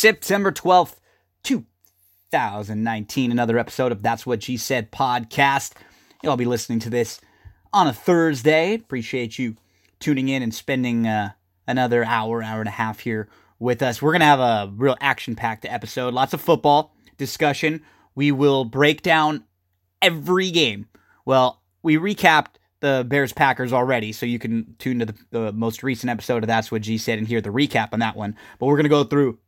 [0.00, 0.96] September 12th,
[1.42, 3.30] 2019.
[3.30, 5.72] Another episode of That's What G Said podcast.
[6.22, 7.20] You'll be listening to this
[7.70, 8.76] on a Thursday.
[8.76, 9.56] Appreciate you
[9.98, 11.32] tuning in and spending uh,
[11.68, 13.28] another hour, hour and a half here
[13.58, 14.00] with us.
[14.00, 16.14] We're going to have a real action packed episode.
[16.14, 17.82] Lots of football discussion.
[18.14, 19.44] We will break down
[20.00, 20.88] every game.
[21.26, 25.82] Well, we recapped the Bears Packers already, so you can tune to the, the, most
[25.82, 28.34] recent episode of That's What G Said and hear the recap on that one.
[28.58, 29.38] But we're going to go through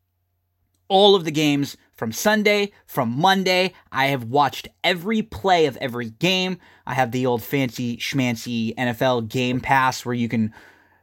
[0.92, 3.72] all of the games from Sunday, from Monday.
[3.90, 6.58] I have watched every play of every game.
[6.86, 10.52] I have the old fancy schmancy NFL Game Pass where you can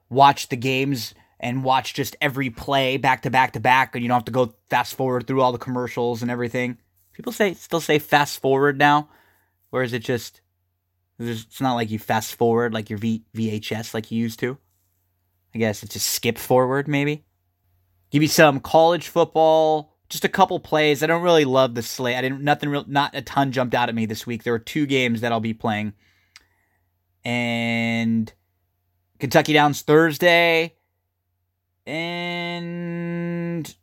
[0.08, 4.10] watch the games and watch just every play back to back to back, and you
[4.10, 6.78] don't have to go fast forward through all the commercials and everything.
[7.14, 9.10] People say still say fast forward now,
[9.72, 10.42] or is it just
[11.18, 14.60] it's not like you fast forward like your v- VHS like you used to.
[15.56, 17.26] I guess it's just skip forward, maybe.
[18.12, 21.04] Give you some college football, just a couple plays.
[21.04, 22.16] I don't really love the slate.
[22.16, 24.44] I didn't nothing real, not a ton jumped out at me this week.
[24.44, 25.94] There were two games that I'll be playing,
[27.24, 28.32] and
[29.20, 30.76] Kentucky Downs Thursday,
[31.86, 33.76] and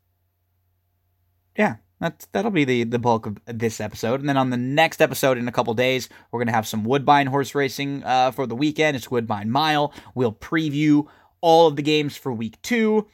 [1.56, 5.00] yeah, that's that'll be the the bulk of this episode, and then on the next
[5.00, 8.56] episode in a couple days, we're gonna have some Woodbine horse racing uh, for the
[8.56, 8.96] weekend.
[8.96, 9.94] It's Woodbine Mile.
[10.16, 11.06] We'll preview
[11.40, 13.06] all of the games for week two.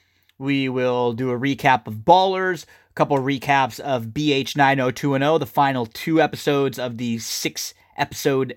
[0.42, 5.47] We will do a recap of Ballers, a couple of recaps of BH 90210, the
[5.47, 8.56] final two episodes of the six episode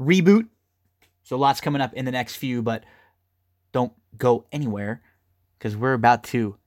[0.00, 0.46] reboot.
[1.24, 2.84] So lots coming up in the next few, but
[3.72, 5.02] don't go anywhere
[5.58, 6.58] because we're about to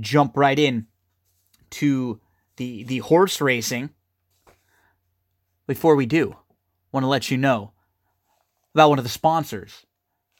[0.00, 0.86] jump right in
[1.70, 2.20] to
[2.56, 3.88] the the horse racing.
[5.66, 6.36] Before we do,
[6.92, 7.72] want to let you know
[8.74, 9.86] about one of the sponsors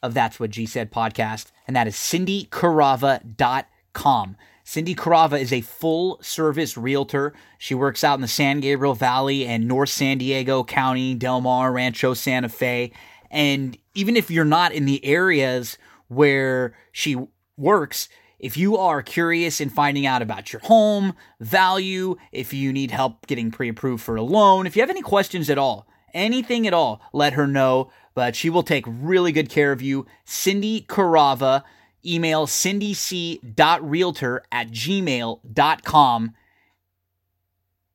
[0.03, 4.37] of That's What G Said podcast, and that is CindyCarava.com.
[4.69, 7.33] Cindy Carava is a full service realtor.
[7.57, 11.73] She works out in the San Gabriel Valley and North San Diego County, Del Mar,
[11.73, 12.91] Rancho Santa Fe.
[13.31, 15.79] And even if you're not in the areas
[16.09, 17.17] where she
[17.57, 18.09] works,
[18.41, 23.29] if you are curious in finding out about your home, value, if you need help
[23.29, 26.75] getting pre approved for a loan, if you have any questions at all, anything at
[26.75, 27.93] all, let her know.
[28.15, 30.07] But she will take really good care of you.
[30.25, 31.63] Cindy Carava,
[32.05, 36.35] email cindyc.realtor at gmail.com.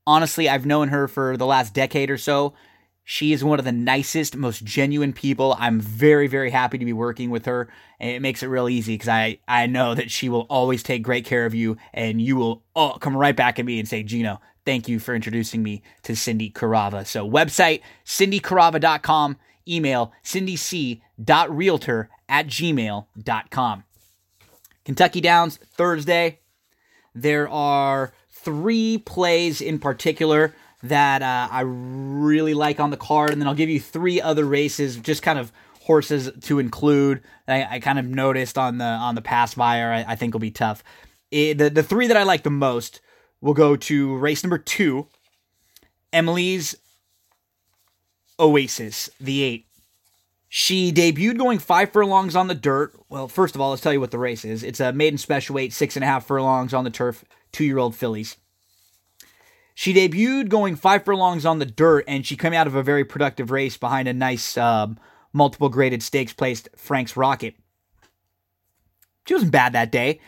[0.08, 2.54] Honestly, I've known her for the last decade or so.
[3.04, 5.56] She is one of the nicest, most genuine people.
[5.60, 7.68] I'm very, very happy to be working with her.
[8.00, 11.04] And it makes it real easy because I, I know that she will always take
[11.04, 14.04] great care of you and you will all come right back at me and say,
[14.04, 17.06] Gino, thank you for introducing me to Cindy Carava.
[17.06, 23.84] So website, cindycarava.com, email cindyc.realtor at gmail.com.
[24.86, 26.40] Kentucky Downs, Thursday.
[27.14, 33.42] There are three plays in particular that uh, I really like on the card, and
[33.42, 37.22] then I'll give you three other races, just kind of horses to include.
[37.48, 40.40] I, I kind of noticed on the on the pass buyer, I, I think will
[40.40, 40.84] be tough.
[41.30, 43.02] It, the the three that I like the most
[43.42, 45.08] will go to race number two,
[46.14, 46.76] Emily's
[48.40, 49.66] Oasis, the eight.
[50.54, 52.94] She debuted going five furlongs on the dirt.
[53.08, 54.64] Well, first of all, let's tell you what the race is.
[54.64, 57.78] It's a maiden special weight, six and a half furlongs on the turf, two year
[57.78, 58.36] old fillies.
[59.74, 63.06] She debuted going five furlongs on the dirt, and she came out of a very
[63.06, 65.00] productive race behind a nice um,
[65.34, 67.56] multiple graded stakes placed Frank's Rocket.
[69.28, 70.20] She wasn't bad that day.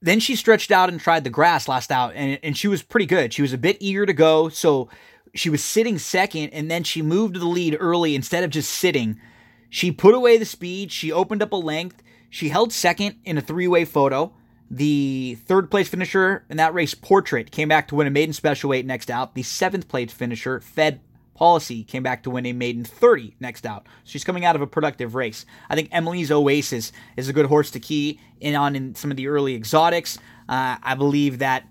[0.00, 3.06] Then she stretched out and tried the grass last out, and, and she was pretty
[3.06, 3.32] good.
[3.34, 4.88] She was a bit eager to go, so
[5.34, 9.20] she was sitting second, and then she moved the lead early instead of just sitting.
[9.68, 13.42] She put away the speed, she opened up a length, she held second in a
[13.42, 14.32] three way photo.
[14.70, 18.70] The third place finisher in that race, Portrait, came back to win a maiden special
[18.70, 19.34] weight next out.
[19.34, 21.00] The seventh place finisher, Fed
[21.34, 23.86] Policy, came back to win a maiden 30 next out.
[24.04, 25.46] She's coming out of a productive race.
[25.70, 29.16] I think Emily's Oasis is a good horse to key in on in some of
[29.16, 30.18] the early exotics.
[30.48, 31.66] Uh, I believe that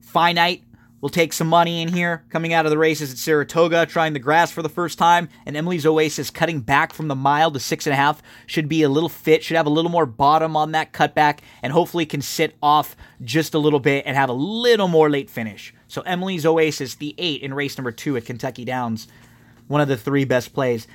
[0.00, 0.62] Finite
[1.02, 4.18] will take some money in here coming out of the races at Saratoga, trying the
[4.20, 5.28] grass for the first time.
[5.44, 8.82] And Emily's Oasis cutting back from the mile to six and a half should be
[8.82, 12.22] a little fit, should have a little more bottom on that cutback, and hopefully can
[12.22, 15.74] sit off just a little bit and have a little more late finish.
[15.88, 19.08] So Emily's Oasis, the eight in race number two at Kentucky Downs,
[19.66, 20.86] one of the three best plays.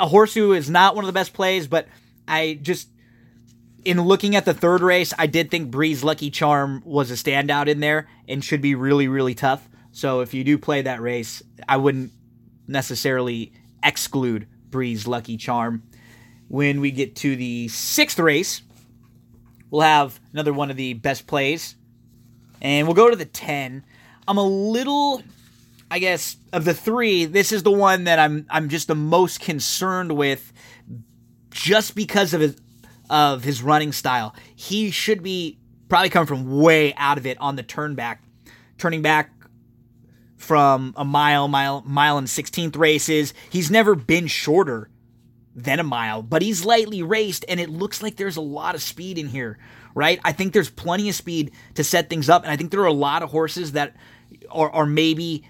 [0.00, 1.86] A horse who is not one of the best plays, but
[2.26, 2.88] I just
[3.84, 7.68] in looking at the third race, I did think Breeze Lucky Charm was a standout
[7.68, 9.68] in there and should be really, really tough.
[9.92, 12.12] So if you do play that race, I wouldn't
[12.66, 13.52] necessarily
[13.82, 15.82] exclude Breeze Lucky Charm.
[16.48, 18.62] When we get to the sixth race,
[19.70, 21.76] we'll have another one of the best plays
[22.60, 23.84] And we'll go to the 10.
[24.28, 25.22] I'm a little
[25.90, 29.40] I guess of the 3, this is the one that I'm I'm just the most
[29.40, 30.52] concerned with
[31.50, 32.40] just because of
[33.12, 34.34] of his running style.
[34.56, 38.24] He should be probably coming from way out of it on the turn back.
[38.78, 39.30] Turning back
[40.38, 43.34] from a mile, mile, mile and 16th races.
[43.50, 44.88] He's never been shorter
[45.54, 48.80] than a mile, but he's lightly raced, and it looks like there's a lot of
[48.82, 49.58] speed in here,
[49.94, 50.18] right?
[50.24, 52.86] I think there's plenty of speed to set things up, and I think there are
[52.86, 53.94] a lot of horses that
[54.50, 55.44] are, are maybe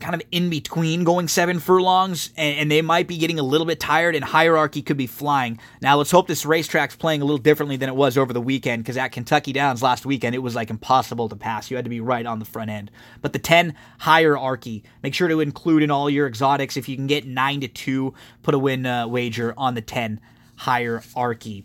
[0.00, 3.66] kind of in between going seven furlongs, and, and, they might be getting a little
[3.66, 5.58] bit tired, and hierarchy could be flying.
[5.80, 8.82] Now, let's hope this racetrack's playing a little differently than it was over the weekend,
[8.82, 11.70] because at Kentucky Downs last weekend, it was like impossible to pass.
[11.70, 12.90] You had to be right on the front end.
[13.20, 16.76] But the 10 hierarchy, make sure to include in all your exotics.
[16.76, 20.20] If you can get 9 to 2, put a win uh, wager on the 10
[20.56, 21.64] hierarchy.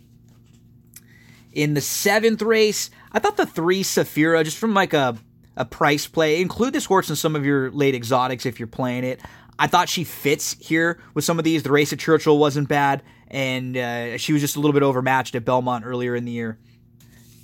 [1.52, 5.16] In the seventh race, I thought the three Saphira, just from like a
[5.56, 6.40] a price play.
[6.40, 9.20] Include this horse in some of your late exotics if you're playing it.
[9.58, 11.62] I thought she fits here with some of these.
[11.62, 15.34] The race at Churchill wasn't bad, and uh, she was just a little bit overmatched
[15.34, 16.58] at Belmont earlier in the year.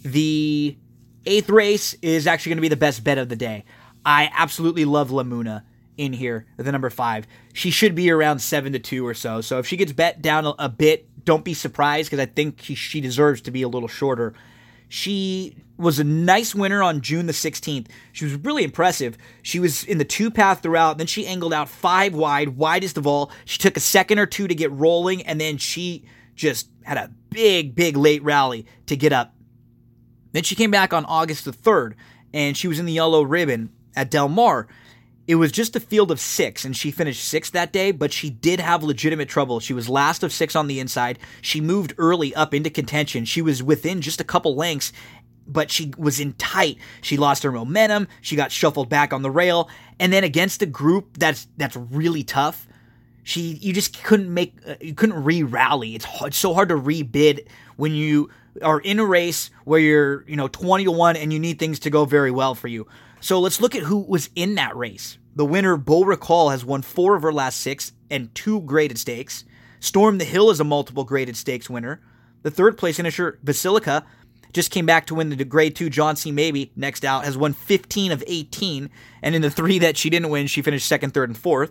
[0.02, 0.76] The
[1.24, 3.64] eighth race is actually going to be the best bet of the day.
[4.04, 5.62] I absolutely love Lamuna
[5.96, 7.26] in here, the number five.
[7.52, 9.40] She should be around seven to two or so.
[9.40, 13.00] So if she gets bet down a, bit, don't be surprised because I think she
[13.00, 14.34] deserves to be a little shorter.
[14.92, 17.86] She was a nice winner on June the 16th.
[18.12, 19.16] She was really impressive.
[19.40, 23.06] She was in the two path throughout, then she angled out five wide, widest of
[23.06, 23.30] all.
[23.46, 26.04] She took a second or two to get rolling, and then she
[26.34, 29.34] just had a big, big late rally to get up.
[30.32, 31.94] Then she came back on August the 3rd,
[32.34, 34.68] and she was in the yellow ribbon at Del Mar.
[35.28, 38.28] It was just a field of six, and she finished sixth that day, but she
[38.28, 39.60] did have legitimate trouble.
[39.60, 41.18] She was last of six on the inside.
[41.40, 43.24] She moved early up into contention.
[43.24, 44.92] She was within just a couple lengths,
[45.46, 46.78] but she was in tight.
[47.02, 48.08] She lost her momentum.
[48.20, 49.70] She got shuffled back on the rail,
[50.00, 52.66] and then against a group that's that's really tough,
[53.22, 55.94] she you just couldn't make uh, you couldn't re rally.
[55.94, 57.46] It's, it's so hard to rebid
[57.76, 58.30] when you
[58.60, 61.78] are in a race where you're you know twenty to one and you need things
[61.80, 62.86] to go very well for you.
[63.22, 65.16] So let's look at who was in that race.
[65.36, 69.44] The winner, Bull Recall, has won four of her last six and two graded stakes.
[69.78, 72.02] Storm the Hill is a multiple graded stakes winner.
[72.42, 74.04] The third place finisher, Vasilika,
[74.52, 76.32] just came back to win the grade two John C.
[76.32, 78.90] Mabee next out, has won 15 of 18,
[79.22, 81.70] and in the three that she didn't win, she finished second, third, and fourth.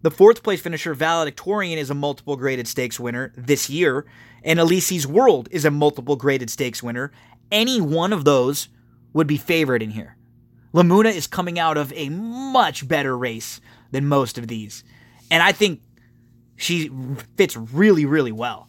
[0.00, 4.06] The fourth place finisher, Valedictorian, is a multiple graded stakes winner this year,
[4.42, 7.12] and Elise's World is a multiple graded stakes winner.
[7.52, 8.68] Any one of those
[9.12, 10.17] would be favored in here.
[10.78, 13.60] Lamuna is coming out of a much better race
[13.90, 14.84] than most of these,
[15.28, 15.80] and I think
[16.54, 16.88] she
[17.36, 18.68] fits really, really well.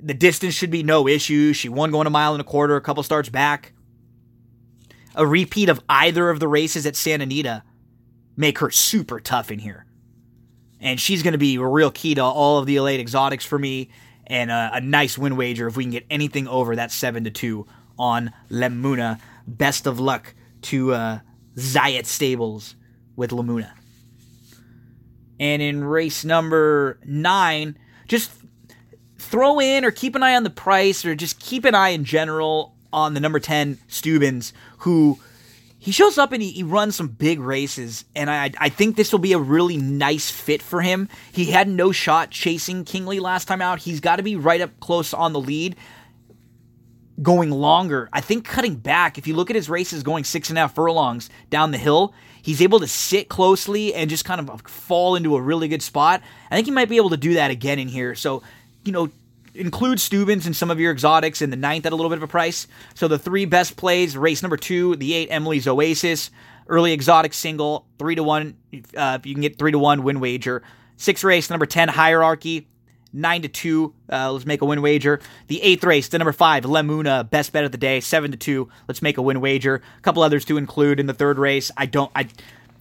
[0.00, 1.54] The distance should be no issue.
[1.54, 3.72] She won going a mile and a quarter, a couple starts back.
[5.14, 7.62] A repeat of either of the races at Santa Anita
[8.36, 9.86] make her super tough in here.
[10.78, 13.58] And she's going to be a real key to all of the elite exotics for
[13.58, 13.90] me
[14.26, 17.30] and a, a nice win wager if we can get anything over that 7 to
[17.30, 17.66] 2
[17.98, 19.20] on Lamuna.
[19.46, 20.34] Best of luck
[20.68, 21.18] to uh,
[21.56, 22.76] Zayat Stables
[23.16, 23.72] with Lamuna.
[25.40, 28.30] And in race number 9, just
[29.18, 32.04] throw in or keep an eye on the price or just keep an eye in
[32.04, 35.18] general on the number 10 Stubbins, who
[35.78, 38.04] he shows up and he, he runs some big races.
[38.14, 41.08] And I, I think this will be a really nice fit for him.
[41.32, 43.78] He had no shot chasing Kingley last time out.
[43.78, 45.76] He's got to be right up close on the lead.
[47.20, 49.18] Going longer, I think cutting back.
[49.18, 52.14] If you look at his races going six and a half furlongs down the hill,
[52.42, 56.22] he's able to sit closely and just kind of fall into a really good spot.
[56.50, 58.14] I think he might be able to do that again in here.
[58.14, 58.42] So
[58.84, 59.10] you know,
[59.54, 62.22] include Stubbins and some of your exotics in the ninth at a little bit of
[62.22, 62.66] a price.
[62.94, 66.30] So the three best plays, race number two, the eight Emily's Oasis,
[66.68, 68.56] early exotic single, three to one.
[68.96, 70.62] Uh, you can get three to one win wager.
[70.96, 72.68] Six race number ten hierarchy,
[73.12, 73.94] nine to two.
[74.10, 75.20] Uh, let's make a win wager.
[75.46, 78.68] The eighth race, the number five Lamuna, best bet of the day, seven to two.
[78.86, 79.82] Let's make a win wager.
[79.98, 81.70] A couple others to include in the third race.
[81.76, 82.10] I don't.
[82.14, 82.28] I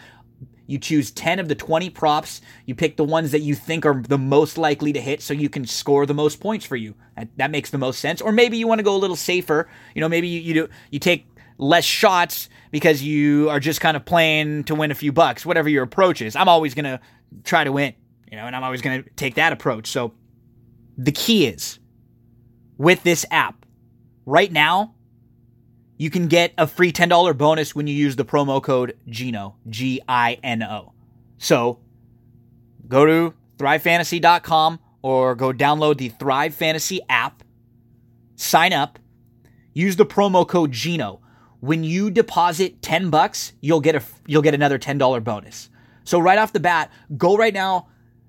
[0.68, 2.42] You choose 10 of the 20 props.
[2.66, 5.50] You pick the ones that you think are the most likely to hit so you
[5.50, 6.96] can score the most points for you.
[7.16, 8.22] That, that makes the most sense.
[8.22, 9.68] Or maybe you want to go a little safer.
[9.94, 13.96] You know, maybe you, you do, you take less shots because you are just kind
[13.96, 16.36] of playing to win a few bucks, whatever your approach is.
[16.36, 17.00] I'm always going to
[17.44, 17.94] try to win,
[18.30, 19.88] you know, and I'm always going to take that approach.
[19.88, 20.14] So
[20.98, 21.80] the key is
[22.78, 23.66] with this app
[24.26, 24.95] right now,
[25.98, 30.02] you can get a free $10 bonus when you use the promo code GINO, G
[30.08, 30.94] I N O.
[31.38, 31.80] So
[32.88, 37.44] go to thrivefantasy.com or go download the Thrive Fantasy app,
[38.36, 39.00] sign up,
[39.74, 41.22] use the promo code GINO
[41.66, 45.70] when you deposit 10 bucks, you'll get a you'll get another $10 bonus.
[46.04, 47.88] So right off the bat, go right now,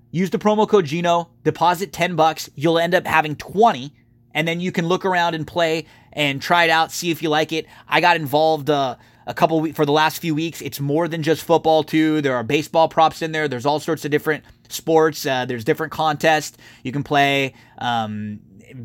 [0.09, 3.93] use the promo code Gino, deposit 10 bucks, you'll end up having 20
[4.37, 7.29] and then you can look around and play and try it out, see if you
[7.29, 7.65] like it.
[7.87, 10.61] I got involved uh, a couple weeks for the last few weeks.
[10.61, 12.21] It's more than just football too.
[12.21, 13.47] There are baseball props in there.
[13.47, 15.25] There's all sorts of different sports.
[15.25, 17.55] Uh, there's different contests you can play.
[17.79, 18.39] Um,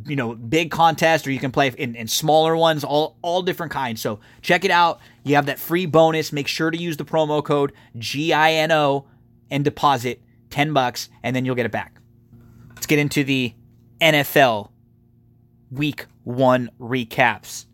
[0.07, 3.73] you know big contests or you can play in, in smaller ones all all different
[3.73, 7.05] kinds so check it out you have that free bonus make sure to use the
[7.05, 9.05] promo code gino
[9.51, 11.99] and deposit 10 bucks and then you'll get it back
[12.77, 13.53] let's get into the
[14.01, 14.72] nfl
[15.73, 17.67] week one recaps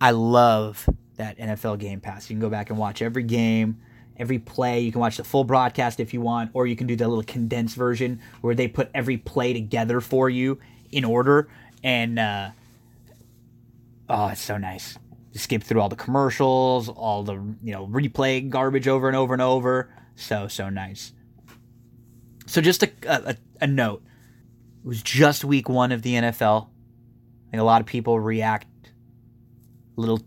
[0.00, 3.80] i love that nfl game pass you can go back and watch every game
[4.18, 4.80] every play.
[4.80, 7.24] You can watch the full broadcast if you want, or you can do the little
[7.24, 10.58] condensed version where they put every play together for you
[10.90, 11.48] in order,
[11.82, 12.50] and uh,
[14.08, 14.98] oh, it's so nice.
[15.32, 19.32] You skip through all the commercials, all the you know replay garbage over and over
[19.32, 19.90] and over.
[20.14, 21.12] So so nice.
[22.46, 24.02] So just a, a, a note.
[24.84, 26.68] It was just week one of the NFL.
[27.56, 28.66] Think a lot of people react
[29.96, 30.20] a little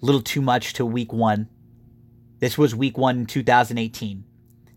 [0.00, 1.48] little too much to week one.
[2.38, 4.24] This was week one in 2018.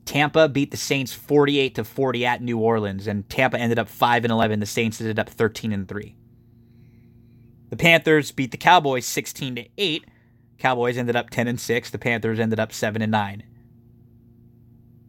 [0.04, 4.26] Tampa beat the Saints 48 to 40 at New Orleans, and Tampa ended up 5
[4.26, 4.60] and 11.
[4.60, 6.16] The Saints ended up 13 and 3.
[7.70, 10.06] The Panthers beat the Cowboys 16 to 8.
[10.58, 11.92] Cowboys ended up 10 and 6.
[11.92, 13.44] The Panthers ended up 7 and 9.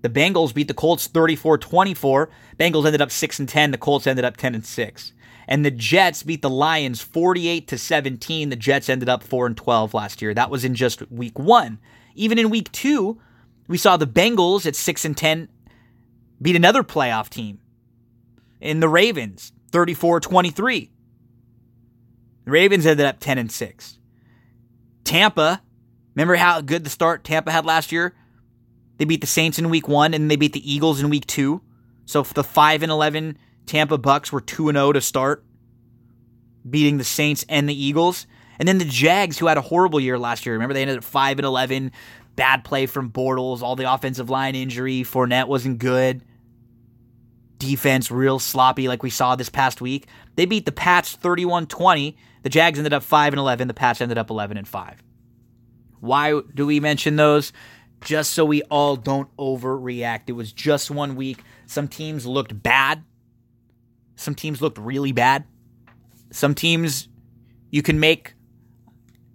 [0.05, 2.29] The Bengals beat the Colts 34-24.
[2.61, 3.71] Bengals ended up 6 and 10.
[3.71, 5.13] The Colts ended up 10 and 6.
[5.49, 8.51] And the Jets beat the Lions 48 to 17.
[8.51, 10.35] The Jets ended up 4 and 12 last year.
[10.35, 11.79] That was in just week 1.
[12.17, 13.19] Even in week 2,
[13.67, 15.49] we saw the Bengals at 6 and 10
[16.43, 17.61] beat another playoff team
[18.61, 20.91] in the Ravens 34-23.
[22.45, 23.99] The Ravens ended up 10 and 6.
[25.05, 25.63] Tampa,
[26.15, 28.15] remember how good the start Tampa had last year?
[28.99, 31.61] They beat the Saints in week 1 and they beat the Eagles in week 2.
[32.07, 35.45] So the 5 and 11 Tampa Bucks were 2 and 0 to start,
[36.69, 38.27] beating the Saints and the Eagles.
[38.59, 41.05] And then the Jags, who had a horrible year last year, remember they ended up
[41.05, 41.91] 5 and 11,
[42.37, 45.05] Bad play from Bortles, all the offensive line injury.
[45.05, 46.23] Fournette wasn't good.
[47.59, 50.09] Defense real sloppy like we saw this past week.
[50.35, 52.17] They beat the Pats 31-20.
[52.43, 53.69] The Jags ended up 5 and 11.
[53.69, 55.03] The Pats ended up 11 and 5.
[56.01, 57.53] Why do we mention those?
[58.05, 60.25] Just so we all don't overreact.
[60.27, 61.43] It was just one week.
[61.67, 63.03] Some teams looked bad.
[64.17, 65.45] Some teams looked really bad.
[66.31, 67.09] Some teams
[67.71, 68.35] you can make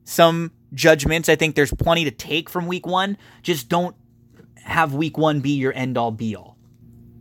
[0.04, 1.30] some judgments.
[1.30, 3.18] I think there's plenty to take from week one.
[3.42, 3.96] Just don't
[4.56, 6.58] have week one be your end all be all.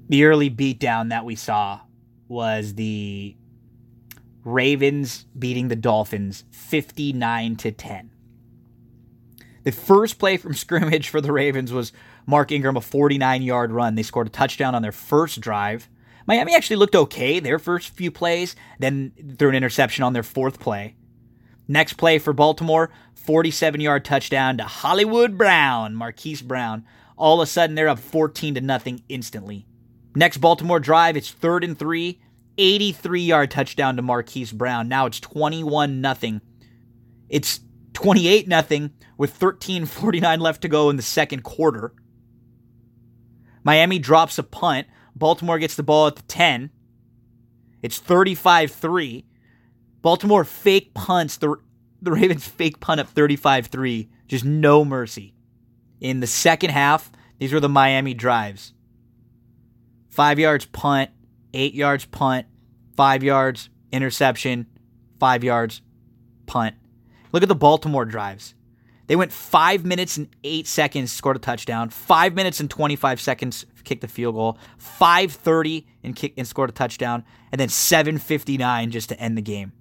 [0.09, 1.81] The early beatdown that we saw
[2.29, 3.37] was the
[4.45, 8.11] Ravens beating the Dolphins 59 to 10.
[9.65, 11.93] The first play from scrimmage for the Ravens was
[12.27, 13.95] Mark Ingram a 49 yard run.
[13.95, 15.89] They scored a touchdown on their first drive.
[16.27, 20.61] Miami actually looked okay their first few plays, then threw an interception on their fourth
[20.61, 20.95] play.
[21.67, 26.85] Next play for Baltimore, 47 yard touchdown to Hollywood Brown, Marquise Brown,
[27.17, 29.67] All of a sudden, they're up 14 to nothing instantly.
[30.15, 32.21] Next Baltimore drive, it's third and three,
[32.59, 34.89] 83 yard touchdown to Marquise Brown.
[34.89, 36.41] Now it's 21 nothing.
[37.29, 37.61] It's
[37.99, 41.93] 28 nothing with 13:49 left to go in the second quarter.
[43.65, 44.87] Miami drops a punt.
[45.17, 46.71] Baltimore gets the ball at the 10.
[47.83, 49.25] It's 35-3.
[50.01, 51.57] Baltimore fake punts the
[52.01, 54.09] the Ravens fake punt up 35-3.
[54.29, 55.35] Just no mercy.
[56.01, 58.75] In the second half, these were the Miami drives.
[60.11, 61.11] 5 yards punt,
[61.53, 62.47] 8 yards punt,
[62.97, 64.69] 5 yards interception,
[65.19, 65.83] 5 yards
[66.47, 66.77] punt.
[67.33, 68.55] Look at the Baltimore drives.
[69.09, 71.89] They went five minutes and eight seconds, scored a touchdown.
[71.89, 74.59] Five minutes and 25 seconds, kicked the field goal.
[74.79, 79.73] 5:30 and kick and scored a touchdown, and then 7:59 just to end the game.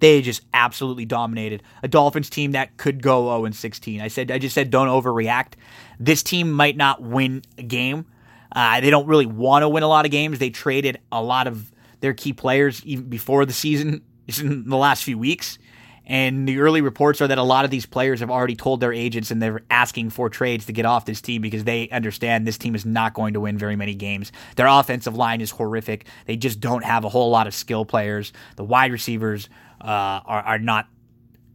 [0.00, 4.02] They just absolutely dominated a Dolphins team that could go 0 and 16.
[4.02, 5.54] I said, I just said, don't overreact.
[5.98, 8.04] This team might not win a game.
[8.52, 10.38] Uh, they don't really want to win a lot of games.
[10.38, 14.76] They traded a lot of their key players even before the season, just in the
[14.76, 15.58] last few weeks.
[16.06, 18.92] And the early reports are that a lot of these players have already told their
[18.92, 22.58] agents and they're asking for trades to get off this team because they understand this
[22.58, 24.30] team is not going to win very many games.
[24.56, 26.06] Their offensive line is horrific.
[26.26, 28.32] They just don't have a whole lot of skill players.
[28.56, 29.48] The wide receivers
[29.80, 30.88] uh, are, are not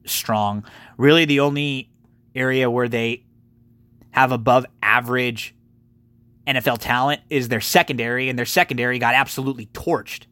[0.05, 0.65] strong.
[0.97, 1.91] Really, the only
[2.33, 3.25] area where they
[4.11, 5.53] have above average
[6.47, 10.25] NFL talent is their secondary, and their secondary got absolutely torched.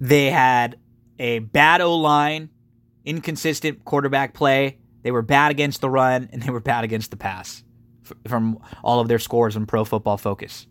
[0.00, 0.76] They had
[1.20, 2.50] a bad O line
[3.08, 4.78] inconsistent quarterback play.
[5.02, 7.64] They were bad against the run and they were bad against the pass
[8.26, 10.66] from all of their scores on Pro Football Focus.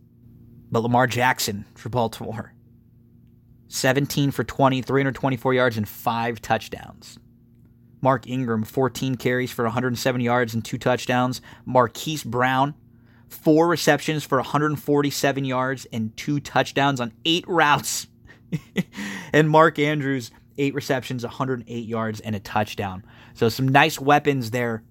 [0.71, 2.53] But Lamar Jackson for Baltimore
[3.69, 7.19] 17 for 20, 324 yards, and five touchdowns.
[8.01, 11.41] Mark Ingram, 14 carries for 107 yards and two touchdowns.
[11.65, 12.75] Marquise Brown,
[13.27, 18.07] four receptions for 147 yards and two touchdowns on eight routes.
[19.33, 23.03] and Mark Andrews, eight receptions, 108 yards, and a touchdown.
[23.33, 24.83] So some nice weapons there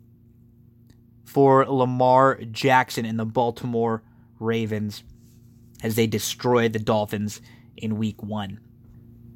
[1.24, 4.02] for Lamar Jackson and the Baltimore
[4.38, 5.02] Ravens
[5.82, 7.40] as they destroyed the Dolphins
[7.76, 8.60] in week one.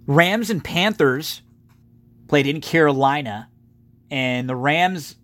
[0.07, 1.43] Rams and Panthers
[2.29, 3.51] played in Carolina,
[4.11, 5.17] and the Rams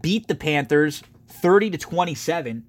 [0.00, 2.64] beat the Panthers 30 to 27.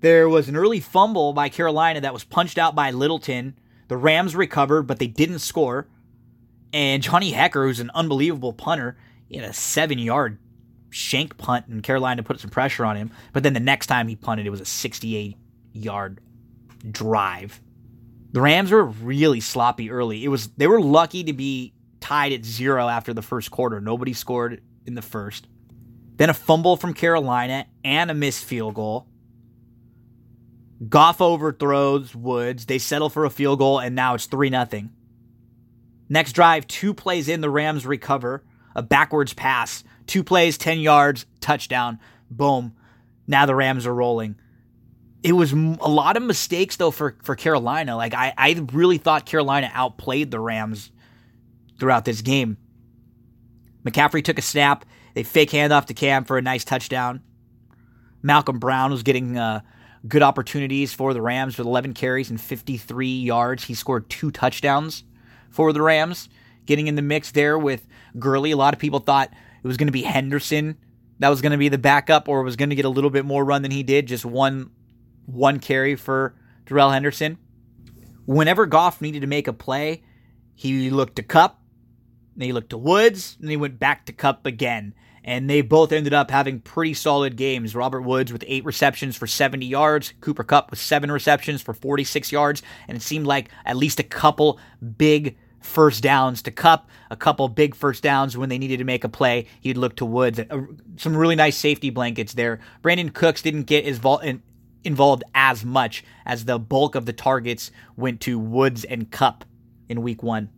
[0.00, 3.58] There was an early fumble by Carolina that was punched out by Littleton.
[3.88, 5.88] The Rams recovered, but they didn't score.
[6.72, 8.96] And Johnny Hekker, who's an unbelievable punter,
[9.28, 10.38] he had a seven yard
[10.90, 13.10] shank punt, and Carolina put some pressure on him.
[13.32, 15.36] But then the next time he punted, it was a 68
[15.72, 16.20] yard
[16.90, 17.60] drive.
[18.32, 20.24] The Rams were really sloppy early.
[20.24, 23.80] It was they were lucky to be tied at zero after the first quarter.
[23.80, 25.46] Nobody scored in the first.
[26.16, 29.06] Then a fumble from Carolina and a missed field goal.
[30.88, 32.66] Goff overthrows Woods.
[32.66, 34.66] They settle for a field goal, and now it's 3 0.
[36.08, 38.44] Next drive, two plays in, the Rams recover.
[38.74, 41.98] A backwards pass, two plays, 10 yards, touchdown.
[42.30, 42.74] Boom.
[43.26, 44.36] Now the Rams are rolling.
[45.22, 47.96] It was a lot of mistakes, though, for, for Carolina.
[47.96, 50.92] Like, I, I really thought Carolina outplayed the Rams
[51.80, 52.58] throughout this game.
[53.84, 54.84] McCaffrey took a snap.
[55.14, 57.22] They fake handoff to Cam for a nice touchdown.
[58.22, 59.60] Malcolm Brown was getting uh,
[60.06, 63.64] good opportunities for the Rams with 11 carries and 53 yards.
[63.64, 65.02] He scored two touchdowns
[65.56, 66.28] for the Rams,
[66.66, 67.86] getting in the mix there with
[68.18, 68.52] Gurley.
[68.52, 70.76] A lot of people thought it was going to be Henderson
[71.18, 73.24] that was going to be the backup or was going to get a little bit
[73.24, 74.70] more run than he did, just one
[75.24, 76.34] one carry for
[76.66, 77.38] Darrell Henderson.
[78.26, 80.04] Whenever Goff needed to make a play,
[80.54, 81.60] he looked to Kupp,
[82.36, 84.94] then he looked to Woods, and he went back to Kupp again.
[85.24, 87.74] And they both ended up having pretty solid games.
[87.74, 92.30] Robert Woods with eight receptions for 70 yards, Cooper Kupp with seven receptions for 46
[92.30, 94.60] yards, and it seemed like at least a couple
[94.96, 99.04] big first downs to Kupp, a couple big first downs when they needed to make
[99.04, 99.46] a play.
[99.60, 100.40] He'd look to Woods.
[100.96, 102.60] Some really nice safety blankets there.
[102.82, 104.22] Brandin Cooks didn't get as vol-
[104.84, 109.44] involved as much as the bulk of the targets went to Woods and Kupp
[109.88, 110.50] in week one.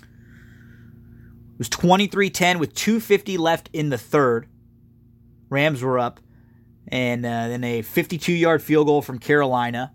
[0.00, 4.46] It was 23 10 with 250 left in the third.
[5.48, 6.20] Rams were up.
[6.88, 9.92] And uh, then a 52 yard field goal from Carolina.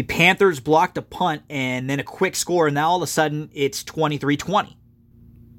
[0.00, 3.06] The Panthers blocked a punt and then a quick score, and now all of a
[3.06, 4.78] sudden it's 23 20.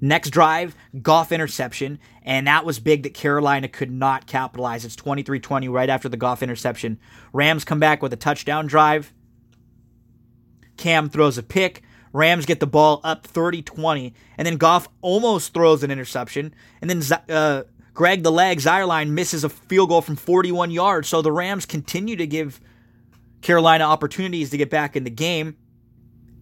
[0.01, 4.83] Next drive, Goff interception, and that was big that Carolina could not capitalize.
[4.83, 6.99] It's 23 20 right after the Goff interception.
[7.31, 9.13] Rams come back with a touchdown drive.
[10.75, 11.83] Cam throws a pick.
[12.11, 16.89] Rams get the ball up 30 20, and then Goff almost throws an interception, and
[16.89, 17.61] then uh,
[17.93, 21.09] Greg the Leg Zuerlein misses a field goal from 41 yards.
[21.09, 22.59] So the Rams continue to give
[23.41, 25.57] Carolina opportunities to get back in the game.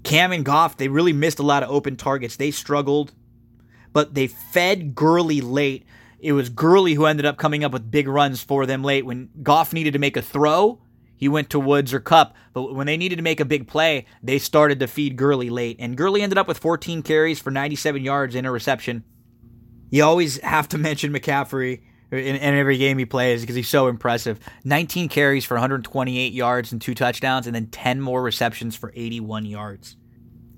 [0.03, 2.35] Cam and Goff, they really missed a lot of open targets.
[2.35, 3.13] They struggled,
[3.93, 5.85] but they fed Gurley late.
[6.19, 9.05] It was Gurley who ended up coming up with big runs for them late.
[9.05, 10.81] When Goff needed to make a throw,
[11.15, 12.35] he went to Woods or Kupp.
[12.53, 15.77] But when they needed to make a big play, they started to feed Gurley late.
[15.79, 19.03] And Gurley ended up with 14 carries for 97 yards and a reception.
[19.89, 23.87] You always have to mention McCaffrey in, in every game he plays because he's so
[23.87, 24.39] impressive.
[24.63, 29.45] 19 carries for 128 yards and two touchdowns, and then 10 more receptions for 81
[29.45, 29.95] yards.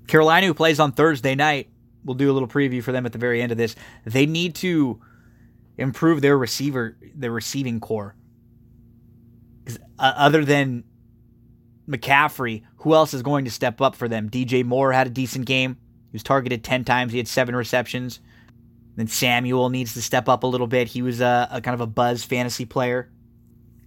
[0.06, 1.70] Carolina, who plays on Thursday night,
[2.04, 3.74] we'll do a little preview for them at the very end of this.
[4.04, 5.00] They need to
[5.76, 8.16] improve their receiver, their receiving corps.
[9.98, 10.84] Uh, other than
[11.88, 14.28] McCaffrey, who else is going to step up for them?
[14.28, 15.76] DJ Moore had a decent game.
[16.10, 17.12] He was targeted 10 times.
[17.12, 18.20] He had seven receptions.
[18.96, 20.88] Then Samuel needs to step up a little bit.
[20.88, 23.10] He was a, a kind of a buzz fantasy player.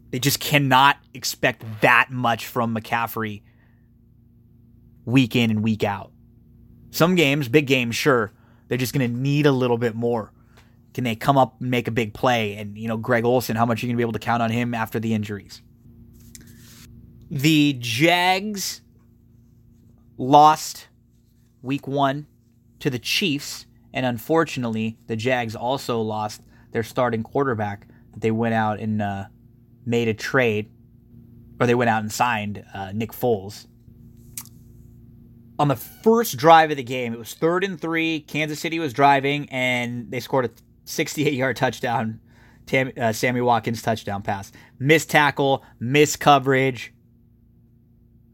[0.10, 3.44] They just cannot expect that much from McCaffrey
[5.06, 6.12] week in and week out.
[6.92, 8.32] Some games, big games, sure,
[8.68, 10.32] they're just going to need a little bit more.
[10.94, 12.56] Can they come up and make a big play?
[12.56, 14.42] And, you know, Greg Olsen, how much are you going to be able to count
[14.42, 15.62] on him after the injuries?
[17.30, 18.82] The Jags
[20.18, 20.88] lost
[21.62, 22.28] week one
[22.80, 28.80] to the Chiefs and unfortunately, the Jags also lost their starting quarterback they went out
[28.80, 29.26] and uh,
[29.86, 30.70] made a trade,
[31.60, 33.68] or they went out and signed uh, Nick Foles.
[35.58, 38.20] On the first drive of the game, it was third and three.
[38.22, 40.50] Kansas City was driving, and they scored a
[40.86, 42.20] 68 yard touchdown.
[42.66, 44.52] Tam, uh, Sammy Watkins touchdown pass.
[44.80, 46.94] Missed tackle, missed coverage.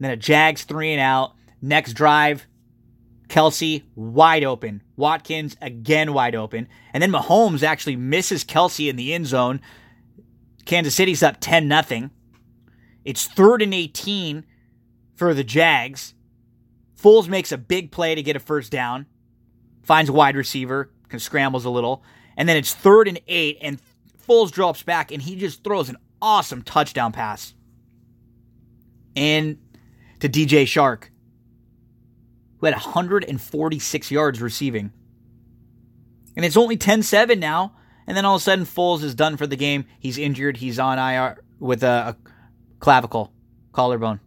[0.00, 1.34] Then a Jags three and out.
[1.60, 2.46] Next drive,
[3.32, 4.82] Kelce wide open.
[4.94, 6.68] Watkins again wide open.
[6.92, 9.62] And then Mahomes actually misses Kelce in the end zone.
[10.66, 12.10] Kansas City's up 10 0.
[13.06, 14.44] It's third and 18
[15.14, 16.12] for the Jags.
[17.02, 19.06] Foles makes a big play to get a first down,
[19.82, 22.04] finds a wide receiver, can scrambles a little.
[22.36, 23.80] And then it's third and eight, and
[24.28, 27.54] Foles drops back, and he just throws an awesome touchdown pass.
[29.16, 29.58] And
[30.20, 31.08] to DJ Chark
[32.62, 34.92] who had 146 yards receiving.
[36.36, 37.74] And it's only 10 7 now.
[38.06, 39.84] And then all of a sudden, Foles is done for the game.
[39.98, 40.58] He's injured.
[40.58, 42.16] He's on IR with a, a
[42.78, 43.32] clavicle,
[43.72, 44.20] collarbone.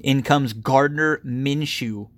[0.00, 2.10] In comes Gardner Minshew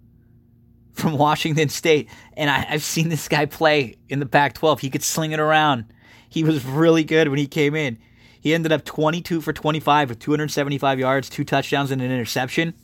[0.93, 2.09] from Washington State.
[2.37, 4.81] And I, have seen this guy play in the Pac 12.
[4.81, 5.85] He could sling it around.
[6.29, 7.99] He was really good when he came in.
[8.41, 12.75] He ended up 22 for 25 with 275 yards, two touchdowns, and an interception.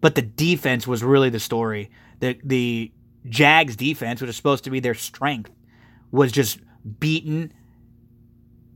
[0.00, 1.90] But the defense was really the story.
[2.20, 2.92] The the
[3.26, 5.50] Jags defense, which is supposed to be their strength,
[6.10, 6.58] was just
[7.00, 7.52] beaten.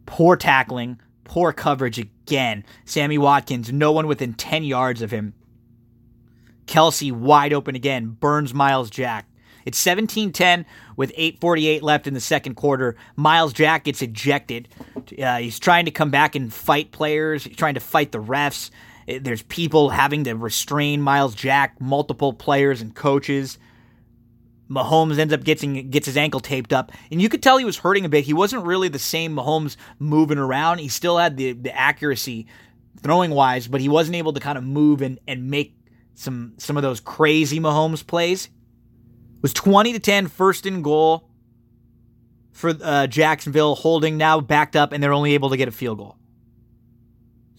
[0.07, 2.65] Poor tackling, poor coverage again.
[2.85, 5.33] Sammy Watkins, no one within 10 yards of him.
[6.67, 9.27] Kelce wide open again, burns Myles Jack.
[9.65, 12.97] It's 17 10 with 8.48 left in the second quarter.
[13.17, 14.69] Myles Jack gets ejected.
[15.19, 18.71] Uh, he's trying to come back and fight players, he's trying to fight the refs.
[19.07, 23.59] There's people having to restrain Myles Jack, multiple players and coaches.
[24.71, 27.79] Mahomes ends up getting gets his ankle taped up, and you could tell he was
[27.79, 28.25] hurting a bit.
[28.25, 30.79] He wasn't really the same Mahomes moving around.
[30.79, 32.47] He still had the the accuracy
[33.03, 35.77] throwing wise, but he wasn't able to kind of move and and make
[36.15, 38.47] some some of those crazy Mahomes plays.
[38.47, 41.29] It was 20 to 10 first and goal
[42.53, 45.99] for uh, Jacksonville, holding now backed up, and they're only able to get a field
[45.99, 46.17] goal.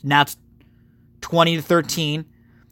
[0.01, 0.37] Now it's
[1.23, 2.25] 20 to 13.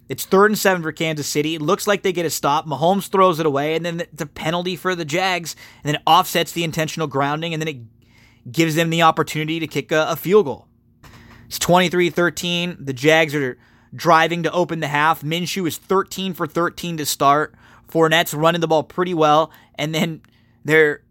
[0.09, 1.55] It's third and seven for Kansas City.
[1.55, 2.67] It looks like they get a stop.
[2.67, 6.01] Mahomes throws it away, and then it's a penalty for the Jags, and then it
[6.05, 10.15] offsets the intentional grounding, and then it gives them the opportunity to kick a, a
[10.17, 10.67] field goal.
[11.47, 12.77] It's 23 13.
[12.79, 13.57] The Jags are
[13.95, 15.21] driving to open the half.
[15.21, 17.55] Minshew is 13 for 13 to start.
[17.89, 20.21] Fournette's running the ball pretty well, and then
[20.65, 21.03] they're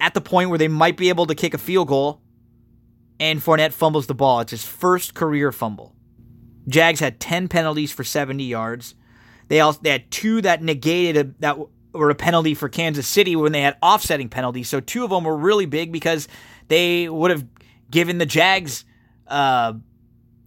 [0.00, 2.21] at the point where they might be able to kick a field goal
[3.22, 4.40] and Fournette fumbles the ball.
[4.40, 5.94] It's his first career fumble.
[6.66, 8.96] Jags had 10 penalties for 70 yards.
[9.46, 11.58] They also they had two that negated a, that
[11.92, 14.68] were a penalty for Kansas City when they had offsetting penalties.
[14.68, 16.26] So two of them were really big because
[16.66, 17.46] they would have
[17.88, 18.84] given the Jags
[19.28, 19.74] uh,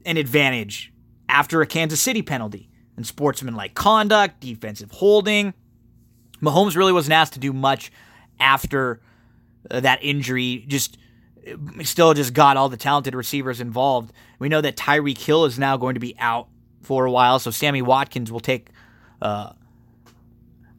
[0.05, 0.91] an advantage
[1.29, 2.69] after a Kansas City penalty.
[2.97, 5.53] And sportsmanlike conduct, defensive holding.
[6.41, 7.89] Mahomes really wasn't asked to do much
[8.37, 9.01] after
[9.71, 10.65] uh, that injury.
[10.67, 10.97] Just
[11.83, 14.11] still just got all the talented receivers involved.
[14.39, 16.47] We know that Tyreek Hill is now going to be out
[16.81, 18.69] for a while, so Sammy Watkins will take
[19.21, 19.53] uh,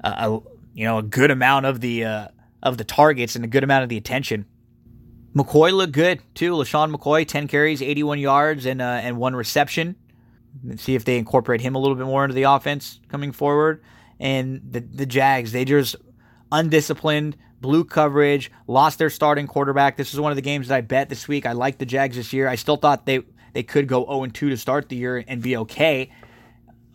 [0.02, 0.40] a,
[0.74, 2.28] you know a good amount of the uh,
[2.62, 4.46] of the targets and a good amount of the attention.
[5.34, 6.52] McCoy looked good too.
[6.52, 9.96] LeSean McCoy, 10 carries, 81 yards, and uh, and one reception.
[10.64, 13.82] Let's see if they incorporate him a little bit more into the offense coming forward.
[14.18, 15.96] And the the Jags, they just
[16.50, 19.96] undisciplined, blew coverage, lost their starting quarterback.
[19.96, 21.46] This is one of the games that I bet this week.
[21.46, 22.48] I like the Jags this year.
[22.48, 25.56] I still thought they they could go 0 2 to start the year and be
[25.56, 26.12] okay.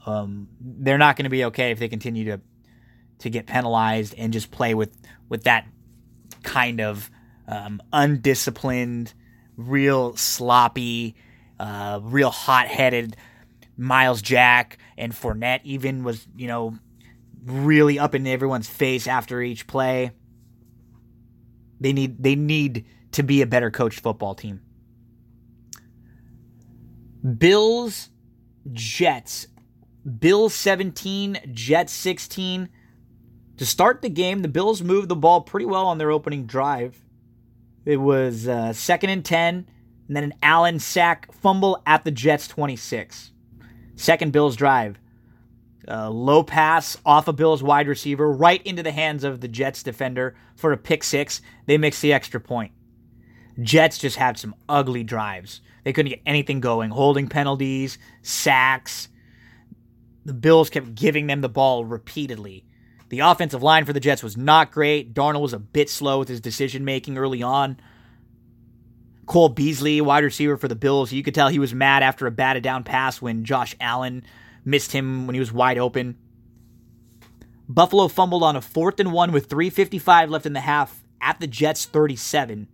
[0.05, 2.41] Um, they're not going to be okay if they continue to
[3.19, 4.95] to get penalized and just play with
[5.29, 5.67] with that
[6.43, 7.09] kind of
[7.47, 9.13] um, undisciplined,
[9.57, 11.15] real sloppy,
[11.59, 13.15] uh, real hot headed
[13.77, 16.77] Myles Jack and Fournette even was you know
[17.43, 20.11] really up in everyone's face after each play.
[21.81, 24.61] They need they need to be a better coached football team.
[27.37, 28.09] Bills
[28.71, 29.47] Jets
[30.19, 32.69] Bills 17, Jets 16.
[33.57, 37.03] To start the game, the Bills moved the ball pretty well on their opening drive.
[37.85, 39.67] It was uh, second and 10,
[40.07, 43.31] and then an Allen sack fumble at the Jets 26.
[43.95, 44.99] Second Bills drive.
[45.87, 49.81] Uh, low pass off a Bills wide receiver right into the hands of the Jets
[49.81, 51.41] defender for a pick six.
[51.65, 52.71] They mix the extra point.
[53.61, 55.61] Jets just had some ugly drives.
[55.83, 56.91] They couldn't get anything going.
[56.91, 59.09] Holding penalties, sacks,
[60.25, 62.65] the Bills kept giving them the ball repeatedly.
[63.09, 65.13] The offensive line for the Jets was not great.
[65.13, 67.77] Darnold was a bit slow with his decision making early on.
[69.25, 72.31] Cole Beasley, wide receiver for the Bills, you could tell he was mad after a
[72.31, 74.23] batted down pass when Josh Allen
[74.63, 76.17] missed him when he was wide open.
[77.67, 81.47] Buffalo fumbled on a fourth and one with 3.55 left in the half at the
[81.47, 82.67] Jets 37.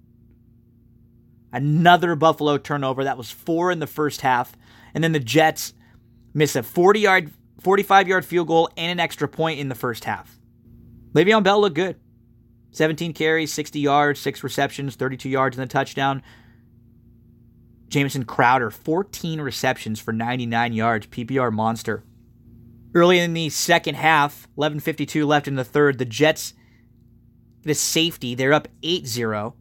[1.52, 3.04] Another Buffalo turnover.
[3.04, 4.54] That was four in the first half.
[4.94, 5.74] And then the Jets
[6.34, 10.06] miss a 40 yard 45 yard field goal and an extra point in the first
[10.06, 10.40] half.
[11.14, 11.98] Le'Veon Bell looked good.
[12.72, 16.22] 17 carries, 60 yards, 6 receptions, 32 yards, in the touchdown.
[17.90, 22.04] Jamison Crowder, 14 receptions for 99 yards, PPR monster.
[22.94, 26.54] Early in the second half, 11.52 left in the third, the Jets
[27.64, 28.36] get a safety.
[28.36, 29.56] They're up 8 0.